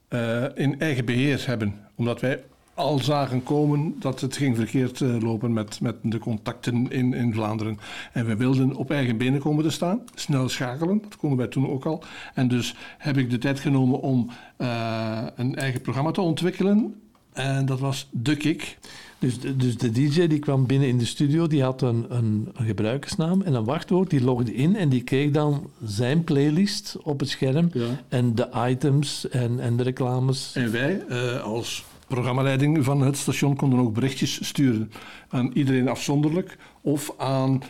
eh, 0.08 0.44
in 0.54 0.80
eigen 0.80 1.04
beheer 1.04 1.46
hebben. 1.46 1.80
Omdat 1.94 2.20
wij 2.20 2.44
al 2.76 2.98
zagen 2.98 3.42
komen 3.42 3.96
dat 3.98 4.20
het 4.20 4.36
ging 4.36 4.56
verkeerd 4.56 5.00
eh, 5.00 5.20
lopen 5.20 5.52
met, 5.52 5.80
met 5.80 5.96
de 6.02 6.18
contacten 6.18 6.90
in, 6.90 7.14
in 7.14 7.34
Vlaanderen. 7.34 7.78
En 8.12 8.26
we 8.26 8.36
wilden 8.36 8.74
op 8.74 8.90
eigen 8.90 9.16
benen 9.16 9.40
komen 9.40 9.64
te 9.64 9.70
staan, 9.70 10.00
snel 10.14 10.48
schakelen, 10.48 11.02
dat 11.02 11.16
konden 11.16 11.38
wij 11.38 11.46
toen 11.46 11.68
ook 11.68 11.84
al. 11.84 12.02
En 12.34 12.48
dus 12.48 12.74
heb 12.98 13.16
ik 13.16 13.30
de 13.30 13.38
tijd 13.38 13.60
genomen 13.60 14.00
om 14.00 14.30
eh, 14.56 15.22
een 15.36 15.54
eigen 15.54 15.80
programma 15.80 16.10
te 16.10 16.20
ontwikkelen. 16.20 16.94
En 17.32 17.66
dat 17.66 17.80
was 17.80 18.08
De 18.10 18.36
Kick. 18.36 18.78
Dus 19.18 19.40
de, 19.40 19.56
dus 19.56 19.76
de 19.76 19.90
DJ 19.90 20.26
die 20.26 20.38
kwam 20.38 20.66
binnen 20.66 20.88
in 20.88 20.98
de 20.98 21.04
studio, 21.04 21.46
die 21.46 21.62
had 21.62 21.82
een, 21.82 22.06
een, 22.08 22.48
een 22.54 22.66
gebruikersnaam 22.66 23.42
en 23.42 23.54
een 23.54 23.64
wachtwoord. 23.64 24.10
Die 24.10 24.22
logde 24.22 24.54
in 24.54 24.76
en 24.76 24.88
die 24.88 25.02
kreeg 25.02 25.30
dan 25.30 25.70
zijn 25.84 26.24
playlist 26.24 26.96
op 27.02 27.20
het 27.20 27.28
scherm. 27.28 27.70
En 28.08 28.34
de 28.34 28.48
items 28.68 29.28
en, 29.28 29.60
en 29.60 29.76
de 29.76 29.82
reclames. 29.82 30.52
En 30.54 30.72
wij 30.72 31.04
eh, 31.08 31.42
als 31.42 31.84
programmaleiding 32.06 32.84
van 32.84 33.00
het 33.00 33.16
station 33.16 33.56
konden 33.56 33.78
ook 33.78 33.94
berichtjes 33.94 34.46
sturen. 34.46 34.92
Aan 35.28 35.50
iedereen 35.52 35.88
afzonderlijk 35.88 36.58
of 36.86 37.14
aan 37.16 37.62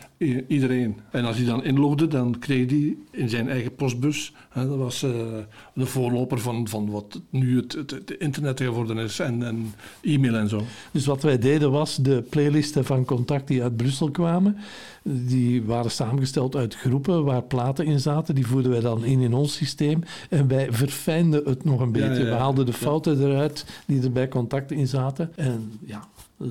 iedereen. 0.46 1.00
En 1.10 1.24
als 1.24 1.36
hij 1.36 1.46
dan 1.46 1.64
inlogde, 1.64 2.06
dan 2.06 2.38
kreeg 2.38 2.70
hij 2.70 2.96
in 3.10 3.28
zijn 3.28 3.48
eigen 3.48 3.74
postbus, 3.74 4.32
hè, 4.48 4.68
dat 4.68 4.78
was 4.78 5.02
eh, 5.02 5.10
de 5.74 5.86
voorloper 5.86 6.38
van, 6.38 6.68
van 6.68 6.90
wat 6.90 7.20
nu 7.30 7.56
het, 7.56 7.72
het, 7.72 7.90
het 7.90 8.10
internet 8.10 8.60
geworden 8.60 8.98
is 8.98 9.18
en, 9.18 9.42
en 9.42 9.74
e-mail 10.02 10.34
en 10.34 10.48
zo. 10.48 10.62
Dus 10.90 11.06
wat 11.06 11.22
wij 11.22 11.38
deden 11.38 11.70
was 11.70 11.96
de 11.96 12.24
playlisten 12.30 12.84
van 12.84 13.04
Contact 13.04 13.48
die 13.48 13.62
uit 13.62 13.76
Brussel 13.76 14.10
kwamen. 14.10 14.56
Die 15.02 15.62
waren 15.62 15.90
samengesteld 15.90 16.56
uit 16.56 16.74
groepen 16.74 17.24
waar 17.24 17.42
platen 17.42 17.86
in 17.86 18.00
zaten. 18.00 18.34
Die 18.34 18.46
voerden 18.46 18.70
wij 18.70 18.80
dan 18.80 19.04
in 19.04 19.20
in 19.20 19.34
ons 19.34 19.54
systeem. 19.54 20.02
En 20.30 20.48
wij 20.48 20.72
verfijnden 20.72 21.44
het 21.44 21.64
nog 21.64 21.80
een 21.80 21.92
beetje. 21.92 22.08
ja, 22.08 22.18
ja. 22.18 22.24
We 22.24 22.34
haalden 22.34 22.66
de 22.66 22.72
fouten 22.72 23.22
eruit 23.30 23.66
die 23.86 24.02
er 24.02 24.12
bij 24.12 24.28
Contact 24.28 24.70
in 24.70 24.86
zaten. 24.86 25.32
En 25.36 25.72
ja, 25.84 26.08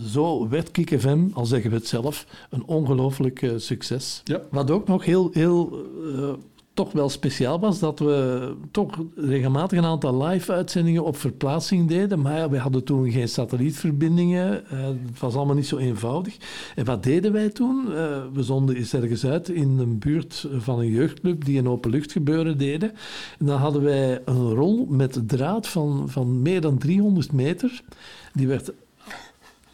zo 0.07 0.49
werd 0.49 0.71
Kik 0.71 0.99
FM, 0.99 1.27
al 1.33 1.45
zeggen 1.45 1.69
we 1.69 1.75
het 1.75 1.87
zelf, 1.87 2.25
een 2.49 2.65
ongelooflijk 2.65 3.41
eh, 3.41 3.51
succes. 3.57 4.23
Wat 4.51 4.71
ook 4.71 4.87
nog 4.87 5.05
heel, 5.05 5.29
heel 5.33 5.85
eh, 6.15 6.33
toch 6.73 6.91
wel 6.91 7.09
speciaal 7.09 7.59
was, 7.59 7.79
dat 7.79 7.99
we 7.99 8.53
toch 8.71 9.03
regelmatig 9.15 9.77
een 9.77 9.85
aantal 9.85 10.23
live-uitzendingen 10.23 11.03
op 11.03 11.17
verplaatsing 11.17 11.87
deden. 11.87 12.21
Maar 12.21 12.37
ja, 12.37 12.49
we 12.49 12.57
hadden 12.57 12.83
toen 12.83 13.11
geen 13.11 13.29
satellietverbindingen. 13.29 14.69
eh, 14.69 14.85
het 14.85 15.19
was 15.19 15.35
allemaal 15.35 15.55
niet 15.55 15.67
zo 15.67 15.77
eenvoudig. 15.77 16.37
En 16.75 16.85
wat 16.85 17.03
deden 17.03 17.31
wij 17.31 17.49
toen? 17.49 17.85
We 18.33 18.43
zonden 18.43 18.75
eens 18.75 18.93
ergens 18.93 19.25
uit 19.25 19.49
in 19.49 19.77
een 19.77 19.99
buurt 19.99 20.47
van 20.57 20.79
een 20.79 20.89
jeugdclub 20.89 21.45
die 21.45 21.59
een 21.59 21.69
openluchtgebeuren 21.69 22.57
deden. 22.57 22.91
En 23.39 23.45
dan 23.45 23.59
hadden 23.59 23.83
wij 23.83 24.21
een 24.25 24.53
rol 24.53 24.85
met 24.89 25.27
draad 25.27 25.67
van, 25.67 26.03
van 26.07 26.41
meer 26.41 26.61
dan 26.61 26.77
300 26.77 27.31
meter. 27.31 27.81
Die 28.33 28.47
werd 28.47 28.71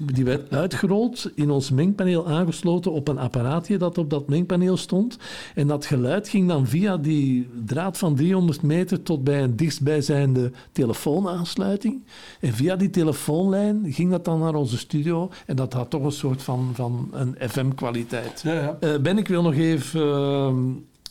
die 0.05 0.25
werd 0.25 0.53
uitgerold, 0.53 1.31
in 1.35 1.49
ons 1.49 1.71
mengpaneel 1.71 2.27
aangesloten 2.27 2.91
op 2.91 3.07
een 3.07 3.17
apparaatje 3.17 3.77
dat 3.77 3.97
op 3.97 4.09
dat 4.09 4.27
mengpaneel 4.27 4.77
stond. 4.77 5.17
En 5.55 5.67
dat 5.67 5.85
geluid 5.85 6.29
ging 6.29 6.47
dan 6.47 6.67
via 6.67 6.97
die 6.97 7.49
draad 7.65 7.97
van 7.97 8.15
300 8.15 8.61
meter 8.61 9.03
tot 9.03 9.23
bij 9.23 9.43
een 9.43 9.55
dichtstbijzijnde 9.55 10.51
telefoonaansluiting. 10.71 12.03
En 12.39 12.53
via 12.53 12.75
die 12.75 12.89
telefoonlijn 12.89 13.85
ging 13.93 14.11
dat 14.11 14.25
dan 14.25 14.39
naar 14.39 14.55
onze 14.55 14.77
studio. 14.77 15.29
En 15.45 15.55
dat 15.55 15.73
had 15.73 15.89
toch 15.89 16.03
een 16.03 16.11
soort 16.11 16.43
van, 16.43 16.71
van 16.73 17.09
een 17.11 17.35
FM-kwaliteit. 17.49 18.41
Ja, 18.41 18.77
ben 19.01 19.17
ik 19.17 19.27
wil 19.27 19.41
nog 19.41 19.53
even 19.53 20.01
eh, 20.01 20.53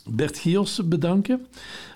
Bert 0.09 0.37
Gios 0.37 0.81
bedanken. 0.87 1.45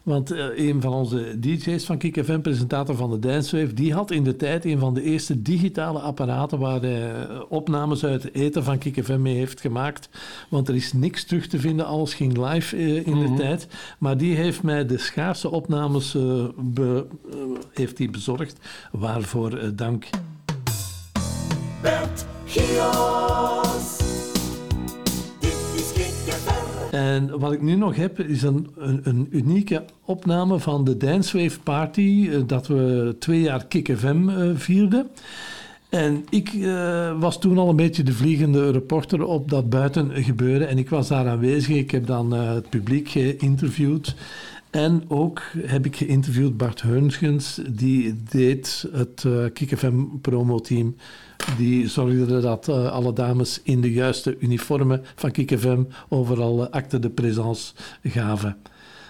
Want 0.04 0.32
eh, 0.32 0.46
een 0.68 0.82
van 0.82 0.94
onze 0.94 1.39
DJ's 1.39 1.86
van 1.86 1.98
Kik 1.98 2.24
FM, 2.24 2.39
presentator 2.39 2.96
van 2.96 3.10
de 3.12 3.20
Dancewave, 3.20 3.74
die 3.74 3.94
had 3.94 4.12
in 4.12 4.24
de 4.24 4.36
tijd 4.36 4.65
een 4.65 4.80
van 4.80 4.94
de 4.94 5.02
eerste 5.02 5.41
digitale 5.41 6.00
apparaten 6.00 6.60
waar 6.60 6.82
hij 6.82 7.12
eh, 7.13 7.41
opnames 7.50 8.06
uit 8.06 8.22
de 8.22 8.32
eten 8.32 8.63
van 8.63 8.78
Kik 8.78 9.04
FM 9.04 9.22
mee 9.22 9.36
heeft 9.36 9.62
gemaakt. 9.62 10.10
Want 10.50 10.68
er 10.68 10.76
is 10.76 10.94
niks 10.94 11.24
terug 11.24 11.48
te 11.48 11.60
vinden, 11.60 11.86
alles 11.86 12.13
ging 12.13 12.38
live 12.50 12.76
eh, 12.76 12.96
in 12.96 13.04
de 13.20 13.26
Mhm. 13.28 13.36
tijd. 13.36 13.68
Maar 13.98 14.18
die 14.18 14.36
heeft 14.36 14.63
mij 14.63 14.86
de 14.86 14.98
schaarse 14.98 15.50
opnames 15.52 16.18
be- 16.58 17.06
heeft 17.74 17.98
die 17.98 18.10
bezorgd. 18.10 18.58
Waarvoor 18.91 19.76
dank. 19.76 20.06
Bert 21.82 22.26
Gios. 22.46 23.64
En 26.91 27.39
wat 27.39 27.52
ik 27.52 27.62
nu 27.62 27.76
nog 27.76 27.95
heb, 27.95 28.19
is 28.19 28.41
een, 28.41 28.67
een, 28.78 29.00
een 29.04 29.28
unieke 29.30 29.84
opname 30.06 30.60
van 30.60 30.84
de 30.84 30.98
Dance 30.98 31.38
Wave 31.38 31.60
Party, 31.60 32.30
eh, 32.32 32.39
dat 32.45 32.67
we 32.67 33.15
twee 33.19 33.41
jaar 33.41 33.65
Kick 33.65 33.98
FM 33.98 34.30
eh, 34.30 34.50
vierden. 34.54 35.08
En 35.89 36.26
ik 36.30 36.54
eh, 36.54 37.19
was 37.19 37.39
toen 37.39 37.58
al 37.58 37.69
een 37.69 37.76
beetje 37.76 38.04
de 38.04 38.13
vliegende 38.13 38.71
reporter 38.71 39.24
op 39.24 39.50
dat 39.50 39.69
buiten 39.69 40.24
gebeuren. 40.24 40.67
En 40.67 40.78
ik 40.78 40.89
was 40.89 41.08
daar 41.08 41.28
aanwezig. 41.28 41.76
Ik 41.76 41.91
heb 41.91 42.08
dan 42.08 42.32
het 42.32 42.69
publiek 42.69 43.10
geïnterviewd. 43.10 44.15
En 44.69 45.04
ook 45.08 45.41
heb 45.58 45.86
ik 45.86 45.95
geïnterviewd 45.95 46.58
Bart 46.58 46.82
Heungens. 46.82 47.62
Die 47.69 48.15
deed 48.30 48.88
het 48.91 49.24
uh, 49.28 49.45
Kick 49.54 49.78
FM 49.78 50.04
promoteam. 50.21 50.95
Die 51.58 51.89
zorgde 51.89 52.41
dat 52.41 52.67
eh, 52.67 52.91
alle 52.91 53.13
dames 53.13 53.60
in 53.63 53.82
de 53.82 53.91
juiste 53.91 54.38
uniformen 54.39 55.04
van 55.15 55.32
Kick 55.32 55.60
FM 55.60 55.84
overal 56.10 56.62
uh, 56.62 56.69
acte 56.69 57.00
de 57.00 57.10
présence 57.10 57.74
gaven. 58.04 58.58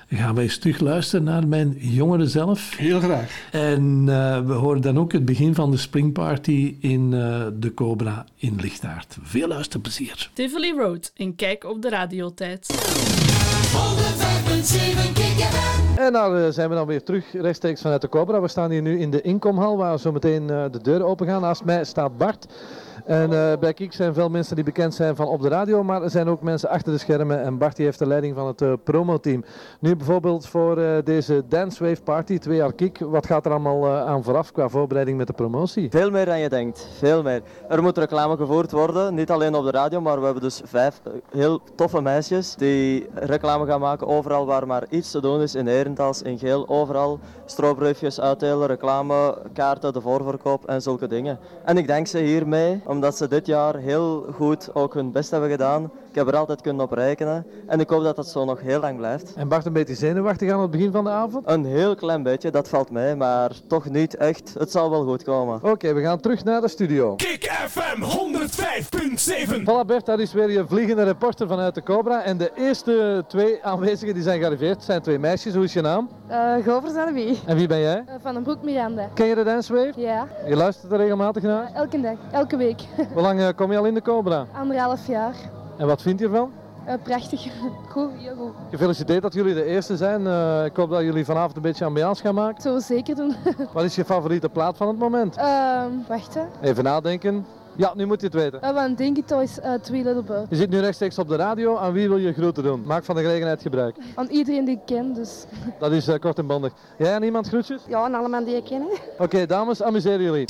Gaan 0.09 0.35
wij 0.35 0.43
eens 0.43 0.57
terug 0.57 0.79
luisteren 0.79 1.25
naar 1.25 1.47
mijn 1.47 1.75
jongeren 1.77 2.29
zelf. 2.29 2.75
Heel 2.77 2.99
graag. 2.99 3.49
En 3.51 4.05
uh, 4.07 4.45
we 4.45 4.53
horen 4.53 4.81
dan 4.81 4.99
ook 4.99 5.11
het 5.11 5.25
begin 5.25 5.55
van 5.55 5.71
de 5.71 5.77
springparty 5.77 6.75
in 6.79 7.11
uh, 7.11 7.45
de 7.59 7.73
Cobra 7.73 8.25
in 8.35 8.55
Lichtaard. 8.61 9.17
Veel 9.21 9.47
luisterplezier. 9.47 10.29
Tivoli 10.33 10.71
Road 10.71 11.11
in 11.15 11.35
Kijk 11.35 11.63
op 11.63 11.81
de 11.81 11.89
radiotijd. 11.89 12.67
105.7 13.75 15.13
Kick 15.13 15.37
FM. 15.37 15.99
En 15.99 16.11
nou 16.11 16.39
uh, 16.39 16.47
zijn 16.49 16.69
we 16.69 16.75
dan 16.75 16.87
weer 16.87 17.03
terug 17.03 17.25
rechtstreeks 17.33 17.81
vanuit 17.81 18.01
de 18.01 18.09
Cobra. 18.09 18.41
We 18.41 18.47
staan 18.47 18.71
hier 18.71 18.81
nu 18.81 18.99
in 18.99 19.11
de 19.11 19.21
inkomhal 19.21 19.77
waar 19.77 19.99
zo 19.99 20.11
meteen 20.11 20.47
de 20.47 20.79
deuren 20.81 21.07
open 21.07 21.27
gaan. 21.27 21.41
Naast 21.41 21.63
mij 21.63 21.83
staat 21.83 22.17
Bart. 22.17 22.47
En 23.05 23.31
uh, 23.31 23.53
bij 23.59 23.73
Kiek 23.73 23.93
zijn 23.93 24.13
veel 24.13 24.29
mensen 24.29 24.55
die 24.55 24.65
bekend 24.65 24.93
zijn 24.93 25.15
van 25.15 25.27
op 25.27 25.41
de 25.41 25.49
radio, 25.49 25.83
maar 25.83 26.03
er 26.03 26.09
zijn 26.09 26.27
ook 26.27 26.41
mensen 26.41 26.69
achter 26.69 26.91
de 26.91 26.97
schermen. 26.97 27.43
En 27.43 27.57
Bart 27.57 27.75
die 27.75 27.85
heeft 27.85 27.99
de 27.99 28.07
leiding 28.07 28.35
van 28.35 28.47
het 28.47 28.61
uh, 28.61 28.73
promoteam. 28.83 29.43
Nu 29.79 29.95
bijvoorbeeld 29.95 30.47
voor 30.47 30.77
uh, 30.77 30.97
deze 31.03 31.43
Dance 31.47 31.83
Wave 31.83 32.01
Party, 32.01 32.37
twee 32.37 32.57
jaar 32.57 32.73
Kiek. 32.73 32.99
Wat 32.99 33.25
gaat 33.25 33.45
er 33.45 33.51
allemaal 33.51 33.87
aan 33.87 34.23
vooraf 34.23 34.51
qua 34.51 34.69
voorbereiding 34.69 35.17
met 35.17 35.27
de 35.27 35.33
promotie? 35.33 35.89
Veel 35.89 36.11
meer 36.11 36.25
dan 36.25 36.39
je 36.39 36.49
denkt, 36.49 36.87
veel 36.97 37.23
meer. 37.23 37.41
Er 37.69 37.81
moet 37.81 37.97
reclame 37.97 38.37
gevoerd 38.37 38.71
worden, 38.71 39.13
niet 39.13 39.31
alleen 39.31 39.55
op 39.55 39.63
de 39.63 39.71
radio, 39.71 40.01
maar 40.01 40.17
we 40.19 40.25
hebben 40.25 40.43
dus 40.43 40.61
vijf 40.65 41.01
heel 41.31 41.61
toffe 41.75 42.01
meisjes 42.01 42.55
die 42.55 43.07
reclame 43.13 43.65
gaan 43.65 43.79
maken 43.79 44.07
overal 44.07 44.45
waar 44.45 44.67
maar 44.67 44.83
iets 44.89 45.11
te 45.11 45.21
doen 45.21 45.41
is. 45.41 45.55
In 45.55 45.67
Herentals, 45.67 46.21
in 46.21 46.37
Geel, 46.37 46.67
overal. 46.67 47.19
Stroopbriefjes 47.45 48.19
uitdelen, 48.19 48.67
reclame, 48.67 49.37
kaarten, 49.53 49.93
de 49.93 50.01
voorverkoop 50.01 50.65
en 50.65 50.81
zulke 50.81 51.07
dingen. 51.07 51.39
En 51.65 51.77
ik 51.77 51.87
denk 51.87 52.07
ze 52.07 52.17
hiermee 52.17 52.81
omdat 52.85 53.17
ze 53.17 53.27
dit 53.27 53.45
jaar 53.45 53.75
heel 53.75 54.25
goed 54.33 54.75
ook 54.75 54.93
hun 54.93 55.11
best 55.11 55.31
hebben 55.31 55.49
gedaan. 55.49 55.91
Ik 56.15 56.21
heb 56.21 56.33
er 56.33 56.39
altijd 56.39 56.61
kunnen 56.61 56.83
op 56.85 56.91
rekenen 56.91 57.45
en 57.67 57.79
ik 57.79 57.89
hoop 57.89 58.03
dat 58.03 58.15
dat 58.15 58.27
zo 58.27 58.45
nog 58.45 58.61
heel 58.61 58.79
lang 58.79 58.97
blijft. 58.97 59.33
En 59.33 59.47
Bart 59.47 59.65
een 59.65 59.73
beetje 59.73 59.95
zenuwachtig 59.95 60.51
aan 60.51 60.61
het 60.61 60.71
begin 60.71 60.91
van 60.91 61.03
de 61.03 61.09
avond? 61.09 61.49
Een 61.49 61.65
heel 61.65 61.95
klein 61.95 62.23
beetje, 62.23 62.51
dat 62.51 62.69
valt 62.69 62.89
mee, 62.89 63.15
maar 63.15 63.51
toch 63.67 63.89
niet 63.89 64.15
echt. 64.15 64.53
Het 64.59 64.71
zal 64.71 64.89
wel 64.89 65.03
goed 65.05 65.23
komen. 65.23 65.55
Oké, 65.55 65.69
okay, 65.69 65.93
we 65.93 66.01
gaan 66.01 66.19
terug 66.19 66.43
naar 66.43 66.61
de 66.61 66.67
studio. 66.67 67.15
Kick 67.15 67.51
FM 67.67 68.03
105.7 68.03 69.61
Voilà 69.61 69.85
Bert, 69.85 70.05
dat 70.05 70.19
is 70.19 70.33
weer 70.33 70.51
je 70.51 70.65
vliegende 70.67 71.03
reporter 71.03 71.47
vanuit 71.47 71.75
de 71.75 71.83
Cobra. 71.83 72.23
En 72.23 72.37
de 72.37 72.51
eerste 72.55 73.23
twee 73.27 73.63
aanwezigen 73.63 74.13
die 74.13 74.23
zijn 74.23 74.39
gearriveerd 74.39 74.83
zijn 74.83 75.01
twee 75.01 75.19
meisjes. 75.19 75.53
Hoe 75.53 75.63
is 75.63 75.73
je 75.73 75.81
naam? 75.81 76.09
Uh, 76.29 76.53
Govers 76.65 77.13
wie? 77.13 77.39
En 77.45 77.55
wie 77.55 77.67
ben 77.67 77.79
jij? 77.79 78.03
Uh, 78.07 78.13
van 78.21 78.33
den 78.33 78.43
Broek 78.43 78.63
Miranda. 78.63 79.09
Ken 79.13 79.25
je 79.25 79.35
de 79.35 79.43
Dance 79.43 79.73
Wave? 79.73 80.01
Ja. 80.01 80.27
Je 80.47 80.55
luistert 80.55 80.91
er 80.91 80.97
regelmatig 80.97 81.43
naar? 81.43 81.63
Uh, 81.63 81.75
elke 81.75 82.01
dag, 82.01 82.17
elke 82.31 82.57
week. 82.57 82.81
Hoe 83.13 83.21
lang 83.21 83.55
kom 83.55 83.71
je 83.71 83.77
al 83.77 83.85
in 83.85 83.93
de 83.93 84.01
Cobra? 84.01 84.45
Anderhalf 84.53 85.07
jaar. 85.07 85.35
En 85.77 85.87
wat 85.87 86.01
vind 86.01 86.19
je 86.19 86.25
ervan? 86.25 86.51
Uh, 86.87 86.93
prachtig. 87.03 87.47
Goed, 87.89 88.09
heel 88.15 88.35
goed. 88.35 88.51
Gefeliciteerd 88.69 89.21
dat 89.21 89.33
jullie 89.33 89.53
de 89.53 89.63
eerste 89.63 89.97
zijn. 89.97 90.21
Uh, 90.21 90.65
ik 90.65 90.75
hoop 90.75 90.89
dat 90.89 91.01
jullie 91.01 91.25
vanavond 91.25 91.55
een 91.55 91.61
beetje 91.61 91.85
ambiance 91.85 92.21
gaan 92.21 92.35
maken. 92.35 92.61
Zo 92.61 92.79
zeker 92.79 93.15
doen. 93.15 93.35
wat 93.73 93.83
is 93.83 93.95
je 93.95 94.05
favoriete 94.05 94.49
plaat 94.49 94.77
van 94.77 94.87
het 94.87 94.97
moment? 94.97 95.37
Uh, 95.37 95.83
wachten. 96.07 96.49
Even 96.61 96.83
nadenken. 96.83 97.45
Ja, 97.77 97.93
nu 97.95 98.05
moet 98.05 98.19
je 98.21 98.25
het 98.25 98.35
weten. 98.35 98.59
Uh, 98.63 98.71
want 98.71 98.97
denk 98.97 99.17
het 99.17 99.31
is 99.31 99.59
uh, 99.59 99.73
Three 99.73 100.03
Little 100.03 100.23
Birds. 100.23 100.49
Je 100.49 100.55
zit 100.55 100.69
nu 100.69 100.79
rechtstreeks 100.79 101.17
op 101.17 101.27
de 101.27 101.35
radio. 101.35 101.77
Aan 101.77 101.93
wie 101.93 102.07
wil 102.07 102.17
je 102.17 102.33
groeten 102.33 102.63
doen? 102.63 102.83
Maak 102.85 103.03
van 103.03 103.15
de 103.15 103.21
gelegenheid 103.21 103.61
gebruik. 103.61 103.95
Aan 104.15 104.27
iedereen 104.27 104.65
die 104.65 104.75
ik 104.75 104.85
ken, 104.85 105.13
dus. 105.13 105.45
Dat 105.79 105.91
is 105.91 106.07
uh, 106.07 106.15
kort 106.19 106.37
en 106.37 106.47
bondig. 106.47 106.73
Jij 106.97 107.13
aan 107.13 107.23
iemand 107.23 107.47
groetjes? 107.47 107.81
Ja, 107.87 107.99
aan 108.03 108.13
allemaal 108.13 108.45
die 108.45 108.55
ik 108.55 108.63
ken. 108.63 108.81
Oké, 108.81 109.23
okay, 109.23 109.45
dames, 109.45 109.83
amuseer 109.83 110.21
jullie. 110.21 110.45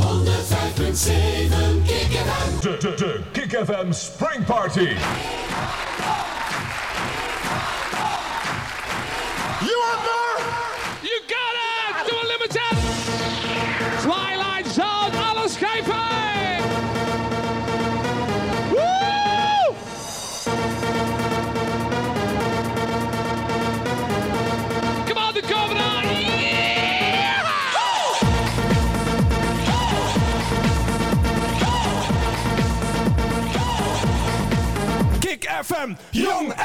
105.7 0.00 1.86
Kick 1.86 2.12
FM. 2.16 2.60
De, 2.62 2.78
de, 2.78 2.96
de 2.96 3.22
Kick 3.34 3.52
FM 3.52 3.92
Spring 3.92 4.44
Party. 4.44 4.96
You 9.66 9.76
are 9.76 9.96
there! 10.04 10.29
Kick 36.12 36.59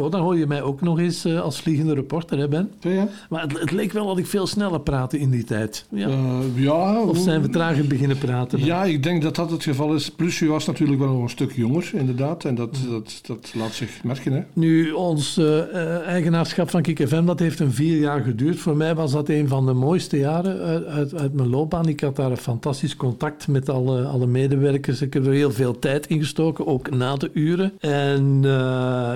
Zo, 0.00 0.08
dan 0.08 0.20
hoor 0.20 0.38
je 0.38 0.46
mij 0.46 0.62
ook 0.62 0.80
nog 0.80 0.98
eens 0.98 1.26
uh, 1.26 1.40
als 1.40 1.60
vliegende 1.60 1.94
reporter, 1.94 2.38
hè 2.38 2.48
Ben? 2.48 2.70
Ja. 2.80 3.08
Maar 3.28 3.42
het, 3.42 3.60
het, 3.60 3.70
leek 3.70 3.92
wel 3.92 4.06
dat 4.06 4.18
ik 4.18 4.26
veel 4.26 4.46
sneller 4.46 4.80
praatte 4.80 5.18
in 5.18 5.30
die 5.30 5.44
tijd. 5.44 5.86
Ja. 5.90 6.08
Uh, 6.08 6.38
ja 6.54 7.02
of 7.02 7.18
zijn 7.18 7.42
we 7.42 7.48
trager 7.48 7.86
beginnen 7.86 8.18
praten? 8.18 8.64
Ja, 8.64 8.84
ik 8.84 9.02
denk 9.02 9.22
dat 9.22 9.36
dat 9.36 9.50
het 9.50 9.62
geval 9.62 9.94
is. 9.94 10.10
Plus, 10.10 10.38
je 10.38 10.46
was 10.46 10.66
natuurlijk 10.66 10.98
wel 10.98 11.12
nog 11.12 11.22
een 11.22 11.28
stuk 11.28 11.52
jonger, 11.52 11.90
inderdaad. 11.94 12.44
En 12.44 12.54
dat, 12.54 12.78
dat, 12.90 13.20
dat 13.26 13.52
laat 13.54 13.72
zich 13.72 14.04
merken, 14.04 14.32
hè? 14.32 14.42
Nu, 14.52 14.90
ons 14.90 15.38
uh, 15.38 16.06
eigenaarschap 16.06 16.70
van 16.70 16.82
Kik 16.82 17.08
FM, 17.08 17.24
dat 17.24 17.38
heeft 17.38 17.60
een 17.60 17.72
vier 17.72 17.98
jaar 17.98 18.20
geduurd. 18.20 18.58
Voor 18.58 18.76
mij 18.76 18.94
was 18.94 19.12
dat 19.12 19.28
een 19.28 19.48
van 19.48 19.66
de 19.66 19.72
mooiste 19.72 20.18
jaren 20.18 20.60
uit, 20.60 20.86
uit, 20.86 21.14
uit 21.14 21.32
mijn 21.32 21.48
loopbaan. 21.48 21.88
Ik 21.88 22.00
had 22.00 22.16
daar 22.16 22.30
een 22.30 22.36
fantastisch 22.36 22.96
contact 22.96 23.48
met 23.48 23.68
alle, 23.68 24.02
alle 24.04 24.26
medewerkers. 24.26 25.02
Ik 25.02 25.12
heb 25.12 25.26
er 25.26 25.32
heel 25.32 25.52
veel 25.52 25.78
tijd 25.78 26.06
in 26.06 26.18
gestoken, 26.18 26.66
ook 26.66 26.90
na 26.90 27.16
de 27.16 27.30
uren. 27.32 27.72
En 27.80 28.42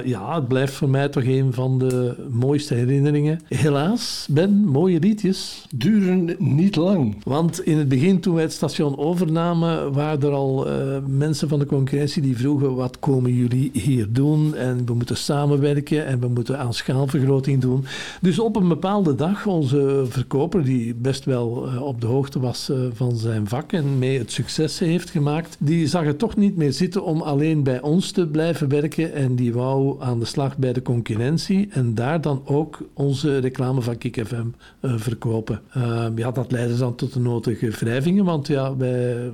ja, 0.05 0.35
het 0.35 0.49
blijft 0.49 0.74
voor 0.75 0.89
mij 0.89 1.09
toch 1.09 1.25
een 1.25 1.53
van 1.53 1.79
de 1.79 2.15
mooiste 2.31 2.75
herinneringen. 2.75 3.41
Helaas, 3.49 4.27
Ben, 4.31 4.65
mooie 4.65 4.99
liedjes. 4.99 5.67
Duren 5.75 6.37
niet 6.39 6.77
lang. 6.77 7.17
Want 7.25 7.65
in 7.65 7.79
het 7.79 7.89
begin, 7.89 8.21
toen 8.21 8.35
wij 8.35 8.43
het 8.43 8.53
station 8.53 8.99
overnamen, 8.99 9.93
waren 9.93 10.23
er 10.23 10.31
al 10.31 10.69
uh, 10.69 10.97
mensen 11.07 11.49
van 11.49 11.59
de 11.59 11.67
concurrentie 11.67 12.23
die 12.23 12.37
vroegen: 12.37 12.75
wat 12.75 12.99
komen 12.99 13.35
jullie 13.35 13.71
hier 13.73 14.07
doen? 14.11 14.55
En 14.55 14.87
we 14.87 14.95
moeten 14.95 15.17
samenwerken 15.17 16.07
en 16.07 16.21
we 16.21 16.29
moeten 16.29 16.59
aan 16.59 16.75
schaalvergroting 16.75 17.61
doen. 17.61 17.85
Dus 18.21 18.39
op 18.39 18.57
een 18.57 18.69
bepaalde 18.69 19.15
dag, 19.15 19.47
onze 19.47 20.05
verkoper, 20.09 20.65
die 20.65 20.95
best 20.95 21.25
wel 21.25 21.67
uh, 21.67 21.83
op 21.83 22.01
de 22.01 22.07
hoogte 22.07 22.41
was 22.41 22.71
uh, 22.71 22.77
van 22.93 23.17
zijn 23.17 23.49
vak 23.49 23.73
en 23.73 23.99
mee 23.99 24.19
het 24.19 24.33
succes 24.33 24.79
heeft 24.79 25.11
gemaakt, 25.11 25.57
die 25.59 25.87
zag 25.87 26.05
het 26.05 26.19
toch 26.19 26.37
niet 26.37 26.57
meer 26.57 26.73
zitten 26.73 27.05
om 27.05 27.23
alleen 27.23 27.63
bij 27.63 27.81
ons 27.81 28.11
te 28.11 28.27
blijven 28.27 28.69
werken 28.69 29.13
en 29.13 29.35
die 29.35 29.53
wou 29.53 30.03
aan 30.03 30.19
de 30.19 30.25
slag 30.25 30.57
bij 30.65 30.73
de 30.73 30.83
concurrentie 30.83 31.69
en 31.71 31.95
daar 31.95 32.21
dan 32.21 32.43
ook 32.45 32.79
onze 32.93 33.39
reclame 33.39 33.81
van 33.81 33.99
Kik 33.99 34.27
FM 34.27 34.47
uh, 34.81 34.95
verkopen. 34.97 35.61
Uh, 35.77 36.07
ja, 36.15 36.31
dat 36.31 36.53
leidde 36.53 36.77
dan 36.77 36.95
tot 36.95 37.13
de 37.13 37.21
nodige 37.21 37.71
wrijvingen, 37.71 38.25
want 38.25 38.47
ja, 38.47 38.77
wij, 38.77 39.31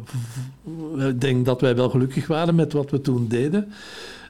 ik 0.98 1.20
denk 1.20 1.44
dat 1.44 1.60
wij 1.60 1.76
wel 1.76 1.90
gelukkig 1.90 2.26
waren 2.26 2.54
met 2.54 2.72
wat 2.72 2.90
we 2.90 3.00
toen 3.00 3.28
deden. 3.28 3.72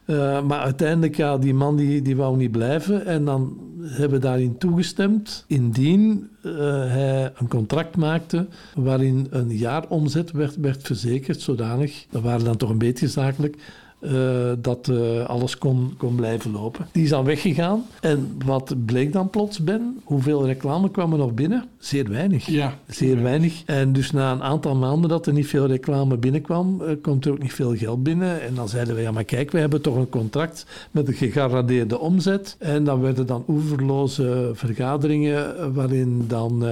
Uh, 0.06 0.42
maar 0.42 0.60
uiteindelijk, 0.60 1.16
ja, 1.16 1.38
die 1.38 1.54
man 1.54 1.76
die, 1.76 2.16
wou 2.16 2.36
niet 2.36 2.50
blijven. 2.50 3.06
En 3.06 3.24
dan 3.24 3.58
hebben 3.82 4.20
we 4.20 4.26
daarin 4.26 4.58
toegestemd. 4.58 5.44
Indien 5.46 6.28
uh, 6.42 6.52
hij 6.84 7.32
een 7.36 7.48
contract 7.48 7.96
maakte 7.96 8.46
waarin 8.74 9.26
een 9.30 9.56
jaaromzet 9.56 10.30
werd, 10.30 10.56
werd 10.56 10.82
verzekerd, 10.82 11.40
zodanig, 11.40 12.06
dat 12.10 12.22
waren 12.22 12.44
dan 12.44 12.56
toch 12.56 12.70
een 12.70 12.78
beetje 12.78 13.08
zakelijk, 13.08 13.56
uh, 14.00 14.52
dat 14.58 14.88
uh, 14.88 15.26
alles 15.26 15.58
kon, 15.58 15.94
kon 15.96 16.14
blijven 16.14 16.52
lopen. 16.52 16.86
Die 16.92 17.02
is 17.02 17.08
dan 17.08 17.24
weggegaan. 17.24 17.84
En 18.00 18.36
wat 18.44 18.74
bleek 18.86 19.12
dan 19.12 19.30
plots, 19.30 19.58
Ben? 19.58 20.00
Hoeveel 20.04 20.46
reclame 20.46 20.90
kwam 20.90 21.12
er 21.12 21.18
nog 21.18 21.34
binnen? 21.34 21.64
Zeer 21.78 22.10
weinig. 22.10 22.46
Ja. 22.46 22.78
Zeer 22.88 23.22
weinig. 23.22 23.62
En 23.66 23.92
dus 23.92 24.10
na 24.10 24.32
een 24.32 24.42
aantal 24.42 24.74
maanden 24.74 25.10
dat 25.10 25.26
er 25.26 25.32
niet 25.32 25.46
veel 25.46 25.66
reclame 25.66 26.16
binnenkwam, 26.16 26.80
uh, 26.82 26.88
komt 27.02 27.24
er 27.24 27.32
ook 27.32 27.42
niet 27.42 27.52
veel 27.52 27.76
geld 27.76 28.02
binnen. 28.02 28.42
En 28.42 28.54
dan 28.54 28.68
zeiden 28.68 28.94
we, 28.94 29.00
ja 29.00 29.10
maar 29.10 29.24
kijk, 29.24 29.50
we 29.50 29.58
hebben 29.58 29.82
toch 29.82 29.96
een 29.96 30.08
contract 30.08 30.66
met 30.90 31.08
een 31.08 31.14
gegarandeerde 31.14 31.98
omzet. 31.98 32.56
En 32.58 32.84
dan 32.84 33.00
werden 33.00 33.26
dan 33.26 33.44
oeverloze 33.48 34.50
vergaderingen 34.54 35.74
waarin 35.74 36.24
dan 36.28 36.64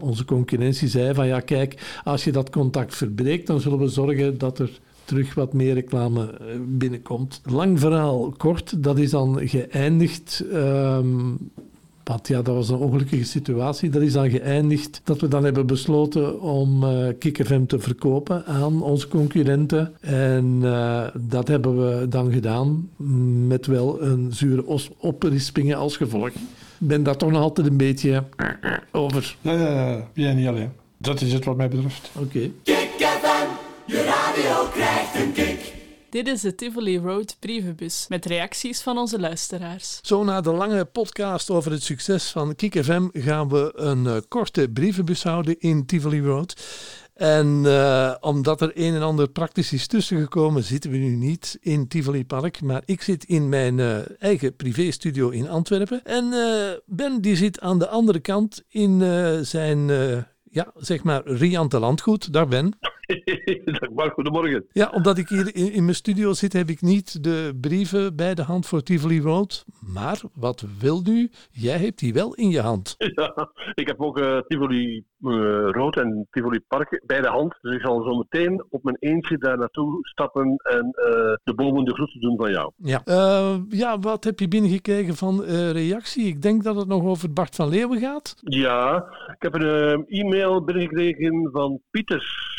onze 0.00 0.24
concurrentie 0.24 0.88
zei 0.88 1.14
van, 1.14 1.26
ja 1.26 1.40
kijk, 1.40 2.00
als 2.04 2.24
je 2.24 2.32
dat 2.32 2.50
contract 2.50 2.96
verbreekt, 2.96 3.46
dan 3.46 3.60
zullen 3.60 3.78
we 3.78 3.88
zorgen 3.88 4.38
dat 4.38 4.58
er 4.58 4.70
terug 5.04 5.34
wat 5.34 5.52
meer 5.52 5.74
reclame 5.74 6.30
eh, 6.30 6.46
binnenkomt. 6.66 7.40
Lang 7.44 7.80
verhaal 7.80 8.34
kort, 8.36 8.82
dat 8.82 8.98
is 8.98 9.10
dan 9.10 9.48
geëindigd. 9.48 10.44
want 12.04 12.28
ja, 12.28 12.42
dat 12.42 12.54
was 12.54 12.68
een 12.68 12.76
ongelukkige 12.76 13.24
situatie. 13.24 13.90
Dat 13.90 14.02
is 14.02 14.12
dan 14.12 14.30
geëindigd 14.30 15.00
dat 15.04 15.20
we 15.20 15.28
dan 15.28 15.44
hebben 15.44 15.66
besloten 15.66 16.40
om 16.40 16.84
eh 16.84 17.08
Kik 17.18 17.46
FM 17.46 17.64
te 17.64 17.78
verkopen 17.78 18.46
aan 18.46 18.82
onze 18.82 19.08
concurrenten. 19.08 19.92
En 20.00 20.58
eh, 20.62 21.06
dat 21.14 21.48
hebben 21.48 21.76
we 21.76 22.08
dan 22.08 22.32
gedaan 22.32 22.88
met 23.46 23.66
wel 23.66 24.02
een 24.02 24.32
zure 24.32 24.64
oprispingen 24.98 25.76
als 25.76 25.96
gevolg. 25.96 26.28
Ik 26.28 26.34
ben 26.78 27.02
daar 27.02 27.16
toch 27.16 27.30
nog 27.30 27.40
altijd 27.40 27.66
een 27.66 27.76
beetje 27.76 28.24
over. 28.90 29.36
Ja, 29.40 29.52
ja, 29.52 29.90
ja. 29.90 30.08
Jij 30.12 30.34
niet 30.34 30.46
alleen. 30.46 30.70
Dat 30.96 31.20
is 31.20 31.32
het 31.32 31.44
wat 31.44 31.56
mij 31.56 31.68
betreft. 31.68 32.10
Oké. 32.18 32.50
Dit 36.14 36.26
is 36.26 36.40
de 36.40 36.54
Tivoli 36.54 36.98
Road 36.98 37.36
brievenbus 37.38 38.06
met 38.08 38.26
reacties 38.26 38.80
van 38.80 38.98
onze 38.98 39.20
luisteraars. 39.20 39.98
Zo 40.02 40.24
na 40.24 40.40
de 40.40 40.52
lange 40.52 40.84
podcast 40.84 41.50
over 41.50 41.70
het 41.70 41.82
succes 41.82 42.30
van 42.30 42.54
Kik 42.54 42.84
FM 42.84 43.08
gaan 43.12 43.48
we 43.48 43.72
een 43.74 44.06
eh, 44.06 44.16
korte 44.28 44.68
brievenbus 44.68 45.22
houden 45.22 45.58
in 45.58 45.86
Tivoli 45.86 46.20
Road. 46.22 46.54
En 47.14 47.62
eh, 47.64 48.14
omdat 48.20 48.60
er 48.60 48.70
een 48.74 48.94
en 48.94 49.02
ander 49.02 49.28
praktisch 49.28 49.72
is 49.72 49.86
tussengekomen, 49.86 50.64
zitten 50.64 50.90
we 50.90 50.96
nu 50.96 51.16
niet 51.16 51.58
in 51.60 51.88
Tivoli 51.88 52.24
Park. 52.24 52.62
Maar 52.62 52.82
ik 52.84 53.02
zit 53.02 53.24
in 53.24 53.48
mijn 53.48 53.80
eh, 53.80 53.98
eigen 54.18 54.56
privéstudio 54.56 55.28
in 55.28 55.48
Antwerpen. 55.48 56.04
En 56.04 56.30
Ben 56.86 57.20
die 57.20 57.36
zit 57.36 57.60
aan 57.60 57.78
de 57.78 57.88
andere 57.88 58.20
kant 58.20 58.62
in 58.68 59.00
zijn, 59.44 59.86
ja, 60.50 60.72
zeg 60.76 61.02
maar, 61.02 61.22
riante 61.26 61.78
landgoed. 61.78 62.32
Daar 62.32 62.48
Ben. 62.48 62.78
Dag 63.80 63.90
Mark, 63.90 64.12
goedemorgen. 64.12 64.66
Ja, 64.72 64.90
omdat 64.90 65.18
ik 65.18 65.28
hier 65.28 65.56
in, 65.56 65.84
mijn 65.84 65.96
studio 65.96 66.32
zit, 66.32 66.52
heb 66.52 66.68
ik 66.68 66.80
niet 66.80 67.24
de 67.24 67.58
brieven 67.60 68.16
bij 68.16 68.34
de 68.34 68.42
hand 68.42 68.66
voor 68.66 68.82
Tivoli 68.82 69.20
Road. 69.20 69.64
Maar 69.80 70.20
wat 70.34 70.64
wil 70.78 71.00
nu? 71.00 71.30
Jij 71.50 71.78
hebt 71.78 71.98
die 71.98 72.12
wel 72.12 72.34
in 72.34 72.50
je 72.50 72.60
hand. 72.60 72.94
Ja, 73.14 73.50
ik 73.74 73.86
heb 73.86 74.00
ook 74.00 74.18
eh, 74.18 74.38
Tivoli 74.38 75.04
eh, 75.22 75.30
Rood 75.70 75.96
en 75.96 76.26
Tivoli 76.30 76.60
Park 76.60 77.02
bij 77.06 77.20
de 77.20 77.28
hand. 77.28 77.58
Dus 77.60 77.74
ik 77.74 77.80
zal 77.80 78.02
zo 78.02 78.16
meteen 78.16 78.64
op 78.70 78.82
mijn 78.82 78.96
eentje 79.00 79.38
daar 79.38 79.58
naartoe 79.58 79.98
stappen 80.00 80.56
en 80.56 80.90
eh, 80.90 81.34
de 81.44 81.54
bomen 81.54 81.84
de 81.84 81.94
groeten 81.94 82.20
doen 82.20 82.36
van 82.36 82.50
jou. 82.50 82.72
Ja. 82.76 83.02
Ja, 83.68 83.98
wat 83.98 84.24
heb 84.24 84.38
je 84.38 84.48
binnengekregen 84.48 85.14
van 85.14 85.42
reactie? 85.72 86.26
Ik 86.26 86.42
denk 86.42 86.62
dat 86.62 86.76
het 86.76 86.88
nog 86.88 87.04
over 87.04 87.32
Bart 87.32 87.54
van 87.54 87.68
Leeuwen 87.68 87.98
gaat. 87.98 88.34
Ja, 88.40 88.96
ik 89.26 89.42
heb 89.42 89.54
een 89.54 90.06
e-mail 90.08 90.64
binnengekregen 90.64 91.48
van 91.52 91.80
Pieters 91.90 92.54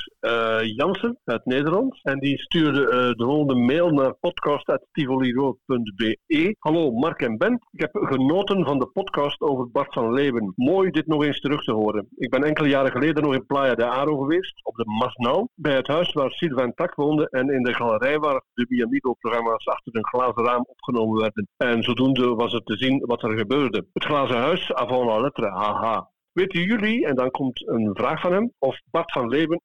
Jansen 0.75 1.19
uit 1.23 1.45
Nederland. 1.45 1.99
En 2.03 2.19
die 2.19 2.39
stuurde 2.39 2.81
eh, 2.81 2.97
de 2.97 3.23
volgende 3.23 3.55
mail 3.55 3.89
naar 3.89 4.13
podcast.tivolirood.be. 4.13 6.55
Hallo 6.59 6.91
Mark 6.91 7.21
en 7.21 7.37
Ben. 7.37 7.53
Ik 7.71 7.79
heb 7.79 7.91
genoten 7.93 8.65
van 8.65 8.79
de 8.79 8.87
podcast 8.87 9.41
over 9.41 9.71
Bart 9.71 9.93
van 9.93 10.13
Leeuwen. 10.13 10.53
Mooi 10.55 10.91
dit 10.91 11.07
nog 11.07 11.23
eens 11.23 11.39
terug 11.39 11.63
te 11.63 11.71
horen. 11.71 12.07
Ik 12.15 12.29
ben 12.29 12.43
enkele 12.43 12.67
jaren 12.67 12.91
geleden 12.91 13.23
nog 13.23 13.33
in 13.33 13.45
Playa 13.45 13.75
de 13.75 13.85
Aro 13.85 14.17
geweest, 14.17 14.65
op 14.65 14.75
de 14.75 14.85
Masnau. 14.85 15.47
Bij 15.55 15.75
het 15.75 15.87
huis 15.87 16.13
waar 16.13 16.31
Sylvain 16.31 16.73
Tak 16.73 16.95
woonde 16.95 17.29
en 17.29 17.49
in 17.49 17.63
de 17.63 17.73
galerij 17.73 18.19
waar 18.19 18.41
de 18.53 18.65
Miamigo-programma's 18.69 19.65
achter 19.65 19.95
een 19.95 20.07
glazen 20.07 20.45
raam 20.45 20.65
opgenomen 20.67 21.21
werden. 21.21 21.47
En 21.57 21.83
zodoende 21.83 22.27
was 22.27 22.51
het 22.51 22.65
te 22.65 22.77
zien 22.77 23.05
wat 23.05 23.23
er 23.23 23.37
gebeurde. 23.37 23.85
Het 23.93 24.05
glazen 24.05 24.37
huis, 24.37 24.73
avant 24.73 25.05
la 25.05 25.19
lettre, 25.19 25.49
haha. 25.49 26.09
Weten 26.31 26.61
jullie, 26.61 27.05
en 27.05 27.15
dan 27.15 27.31
komt 27.31 27.67
een 27.67 27.89
vraag 27.93 28.21
van 28.21 28.31
hem, 28.31 28.51
of 28.59 28.79
Bart 28.91 29.11
van 29.11 29.27
Leeuwen 29.27 29.61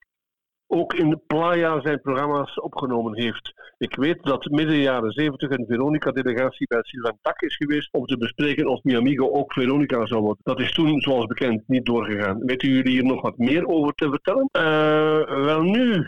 ook 0.70 0.94
in 0.94 1.20
Playa 1.26 1.80
zijn 1.80 2.00
programma's 2.00 2.60
opgenomen 2.60 3.16
heeft. 3.16 3.52
Ik 3.78 3.96
weet 3.96 4.22
dat 4.22 4.44
midden 4.50 4.76
jaren 4.76 5.12
70 5.12 5.50
een 5.50 5.64
Veronica-delegatie 5.68 6.66
bij 6.66 6.82
Sylvain 6.82 7.18
Tak 7.22 7.40
is 7.40 7.56
geweest 7.56 7.92
om 7.92 8.06
te 8.06 8.16
bespreken 8.16 8.66
of 8.66 8.82
Miamigo 8.82 9.30
ook 9.30 9.52
Veronica 9.52 10.06
zou 10.06 10.20
worden. 10.20 10.40
Dat 10.42 10.60
is 10.60 10.72
toen, 10.72 11.00
zoals 11.00 11.26
bekend, 11.26 11.62
niet 11.66 11.84
doorgegaan. 11.84 12.44
Weten 12.44 12.68
jullie 12.68 12.92
hier 12.92 13.04
nog 13.04 13.22
wat 13.22 13.38
meer 13.38 13.66
over 13.66 13.94
te 13.94 14.08
vertellen? 14.08 14.48
Eh, 14.52 15.44
wel 15.44 15.62
nu, 15.62 16.06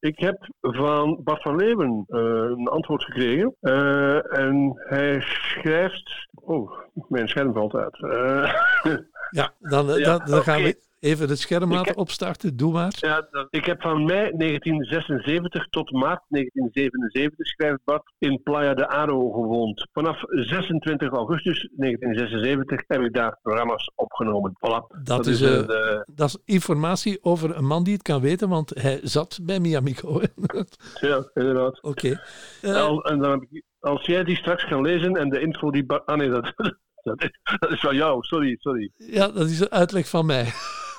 ik 0.00 0.18
heb 0.18 0.48
van 0.60 1.20
Bart 1.24 1.42
van 1.42 1.56
Leeuwen 1.56 2.04
eh, 2.08 2.20
een 2.58 2.68
antwoord 2.68 3.04
gekregen. 3.04 3.54
Eh, 3.60 4.38
en 4.38 4.72
hij 4.74 5.20
schrijft... 5.20 6.28
Oh, 6.34 6.72
mijn 7.08 7.28
scherm 7.28 7.52
valt 7.52 7.74
uit. 7.74 7.98
Ja, 9.30 9.52
dan, 9.58 9.86
dan, 9.86 10.22
dan 10.24 10.42
gaan 10.42 10.62
we 10.62 10.76
even 11.02 11.28
het 11.28 11.38
scherm 11.38 11.72
laten 11.72 11.96
opstarten. 11.96 12.56
Doe 12.56 12.72
maar. 12.72 12.92
Ja, 12.96 13.26
dat- 13.30 13.46
ik 13.50 13.64
heb 13.64 13.80
van 13.82 14.04
mei 14.04 14.30
1976 14.36 15.66
tot 15.68 15.90
maart 15.90 16.22
1977, 16.28 17.46
schrijft 17.46 17.78
Bart, 17.84 18.12
in 18.18 18.40
Playa 18.42 18.74
de 18.74 18.88
Aro 18.88 19.30
gewoond. 19.30 19.88
Vanaf 19.92 20.20
26 20.28 21.10
augustus 21.12 21.68
1976 21.76 22.84
heb 22.86 23.00
ik 23.02 23.12
daar 23.14 23.38
programma's 23.42 23.90
opgenomen. 23.94 24.52
Voilà. 24.56 25.02
Dat, 25.02 25.26
is, 25.26 25.40
eh, 25.40 25.58
eh, 25.58 25.66
de- 25.66 26.06
dat 26.14 26.28
is 26.28 26.38
informatie 26.54 27.18
over 27.24 27.56
een 27.56 27.66
man 27.66 27.84
die 27.84 27.92
het 27.92 28.02
kan 28.02 28.20
weten, 28.20 28.48
want 28.48 28.70
hij 28.80 29.00
zat 29.02 29.38
bij 29.42 29.60
Miamigo. 29.60 30.20
ja, 31.00 31.24
inderdaad. 31.34 31.82
Oké. 31.82 32.20
En 32.60 33.18
dan 33.18 33.48
als 33.80 34.06
jij 34.06 34.24
die 34.24 34.36
straks 34.36 34.64
kan 34.68 34.82
lezen 34.82 35.16
en 35.16 35.28
de 35.28 35.40
info 35.40 35.70
die... 35.70 35.84
Ah 36.04 36.16
nee, 36.16 36.28
dat, 36.28 36.52
dat, 37.02 37.22
is, 37.22 37.30
dat 37.58 37.70
is 37.70 37.80
van 37.80 37.96
jou. 37.96 38.22
Sorry, 38.22 38.56
sorry. 38.60 38.90
Ja, 38.96 39.28
dat 39.28 39.48
is 39.48 39.60
een 39.60 39.70
uitleg 39.70 40.08
van 40.08 40.26
mij. 40.26 40.44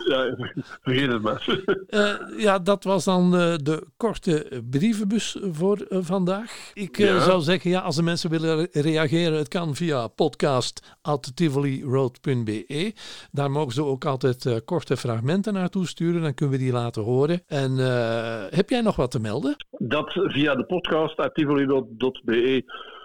Ja, 0.06 0.36
vergeet 0.82 1.12
het 1.12 1.22
maar. 1.22 1.62
Eh, 1.88 2.14
ja, 2.38 2.60
dat 2.60 2.84
was 2.84 3.04
dan 3.04 3.36
eh, 3.36 3.54
de 3.64 3.88
korte 3.98 4.62
brievenbus 4.70 5.38
voor 5.52 5.78
eh, 5.78 5.98
vandaag. 6.02 6.72
Ik 6.74 6.98
Ja. 6.98 7.20
zou 7.20 7.42
zeggen, 7.42 7.70
ja, 7.72 7.80
als 7.80 7.96
de 7.96 8.04
mensen 8.04 8.30
willen 8.30 8.56
re- 8.58 8.68
reageren, 8.82 9.38
het 9.38 9.48
kan 9.48 9.76
via 9.76 10.08
podcast.tivoliroad.be. 10.08 12.94
Daar 13.32 13.52
mogen 13.52 13.74
ze 13.74 13.84
ook 13.84 14.06
altijd 14.06 14.62
korte 14.66 14.98
fragmenten 14.98 15.54
naartoe 15.54 15.88
sturen, 15.88 16.22
dan 16.22 16.34
kunnen 16.34 16.58
we 16.58 16.64
die 16.64 16.74
laten 16.74 17.04
horen. 17.04 17.42
En 17.48 17.78
heb 18.56 18.70
jij 18.70 18.82
nog 18.82 18.96
wat 18.96 19.12
te 19.12 19.20
melden? 19.20 19.56
Dat 19.70 20.12
via 20.14 20.56
de 20.56 20.66
podcast 20.66 21.18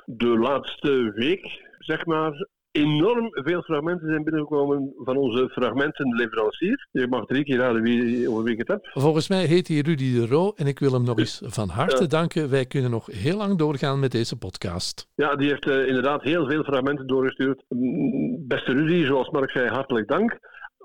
de 0.07 0.27
laatste 0.39 1.13
week, 1.15 1.63
zeg 1.79 2.07
maar, 2.07 2.47
enorm 2.73 3.29
veel 3.31 3.63
fragmenten 3.63 4.09
zijn 4.09 4.25
binnengekomen 4.25 4.93
van 4.97 5.17
onze 5.17 5.49
fragmentenleverancier. 5.49 6.89
Je 6.91 7.07
mag 7.09 7.25
drie 7.27 7.45
keer 7.45 7.57
raden 7.59 7.83
wie, 7.83 8.31
over 8.31 8.43
wie 8.43 8.53
ik 8.53 8.59
het 8.59 8.69
heb. 8.69 8.89
Volgens 8.93 9.29
mij 9.29 9.45
heet 9.45 9.69
hij 9.69 9.81
Rudy 9.81 10.13
de 10.15 10.27
Roo 10.27 10.53
en 10.57 10.67
ik 10.67 10.79
wil 10.79 10.93
hem 10.93 11.03
nog 11.05 11.19
eens 11.19 11.43
van 11.45 11.69
harte 11.69 12.03
Ja. 12.03 12.09
danken. 12.09 12.51
Wij 12.51 12.67
kunnen 12.67 12.91
nog 12.91 13.07
heel 13.07 13.37
lang 13.37 13.59
doorgaan 13.59 14.01
met 14.01 14.11
deze 14.13 14.37
podcast. 14.37 15.09
Ja, 15.15 15.37
die 15.37 15.49
heeft 15.49 15.69
eh, 15.69 15.87
inderdaad 15.87 16.23
heel 16.23 16.47
veel 16.49 16.63
fragmenten 16.63 17.07
doorgestuurd. 17.07 17.63
Beste 18.39 18.73
Rudy, 18.73 19.05
zoals 19.07 19.31
Mark 19.31 19.51
zei, 19.51 19.69
hartelijk 19.69 20.09
dank. 20.09 20.39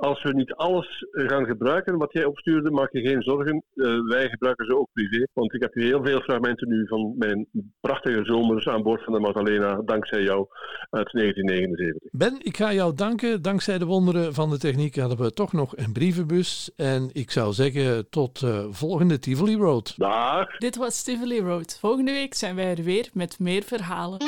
Als 0.03 0.23
we 0.23 0.33
niet 0.33 0.53
alles 0.53 1.05
gaan 1.11 1.45
gebruiken 1.45 1.97
wat 1.97 2.13
jij 2.13 2.25
opstuurde, 2.25 2.71
maak 2.71 2.91
je 2.91 3.01
geen 3.01 3.21
zorgen. 3.21 3.63
Eh, 3.75 4.07
wij 4.07 4.29
gebruiken 4.29 4.65
ze 4.65 4.77
ook 4.77 4.89
privé. 4.93 5.27
Want 5.33 5.53
ik 5.53 5.61
heb 5.61 5.73
hier 5.73 5.83
heel 5.83 6.03
veel 6.03 6.21
fragmenten 6.21 6.67
nu 6.67 6.87
van 6.87 7.15
mijn 7.17 7.47
prachtige 7.81 8.25
zomers 8.25 8.67
aan 8.67 8.83
boord 8.83 9.03
van 9.03 9.13
de 9.13 9.19
Magdalena, 9.19 9.81
dankzij 9.85 10.21
jou, 10.21 10.47
uit 10.89 11.11
1979. 11.11 12.09
Ben, 12.11 12.37
ik 12.39 12.57
ga 12.57 12.73
jou 12.73 12.95
danken. 12.95 13.41
Dankzij 13.41 13.77
de 13.77 13.85
wonderen 13.85 14.33
van 14.33 14.49
de 14.49 14.57
techniek 14.57 14.95
hadden 14.95 15.17
we 15.17 15.33
toch 15.33 15.53
nog 15.53 15.77
een 15.77 15.93
brievenbus. 15.93 16.71
En 16.75 17.09
ik 17.13 17.31
zou 17.31 17.53
zeggen 17.53 18.09
tot 18.09 18.41
eh, 18.41 18.65
volgende 18.69 19.19
Tivoli 19.19 19.55
Road. 19.55 19.93
Dag. 19.97 20.57
Dit 20.57 20.75
was 20.75 21.03
Tivoli 21.03 21.39
Road. 21.39 21.77
Volgende 21.79 22.11
week 22.11 22.33
zijn 22.33 22.55
wij 22.55 22.75
er 22.75 22.83
weer 22.83 23.09
met 23.13 23.39
meer 23.39 23.63
verhalen. 23.63 24.19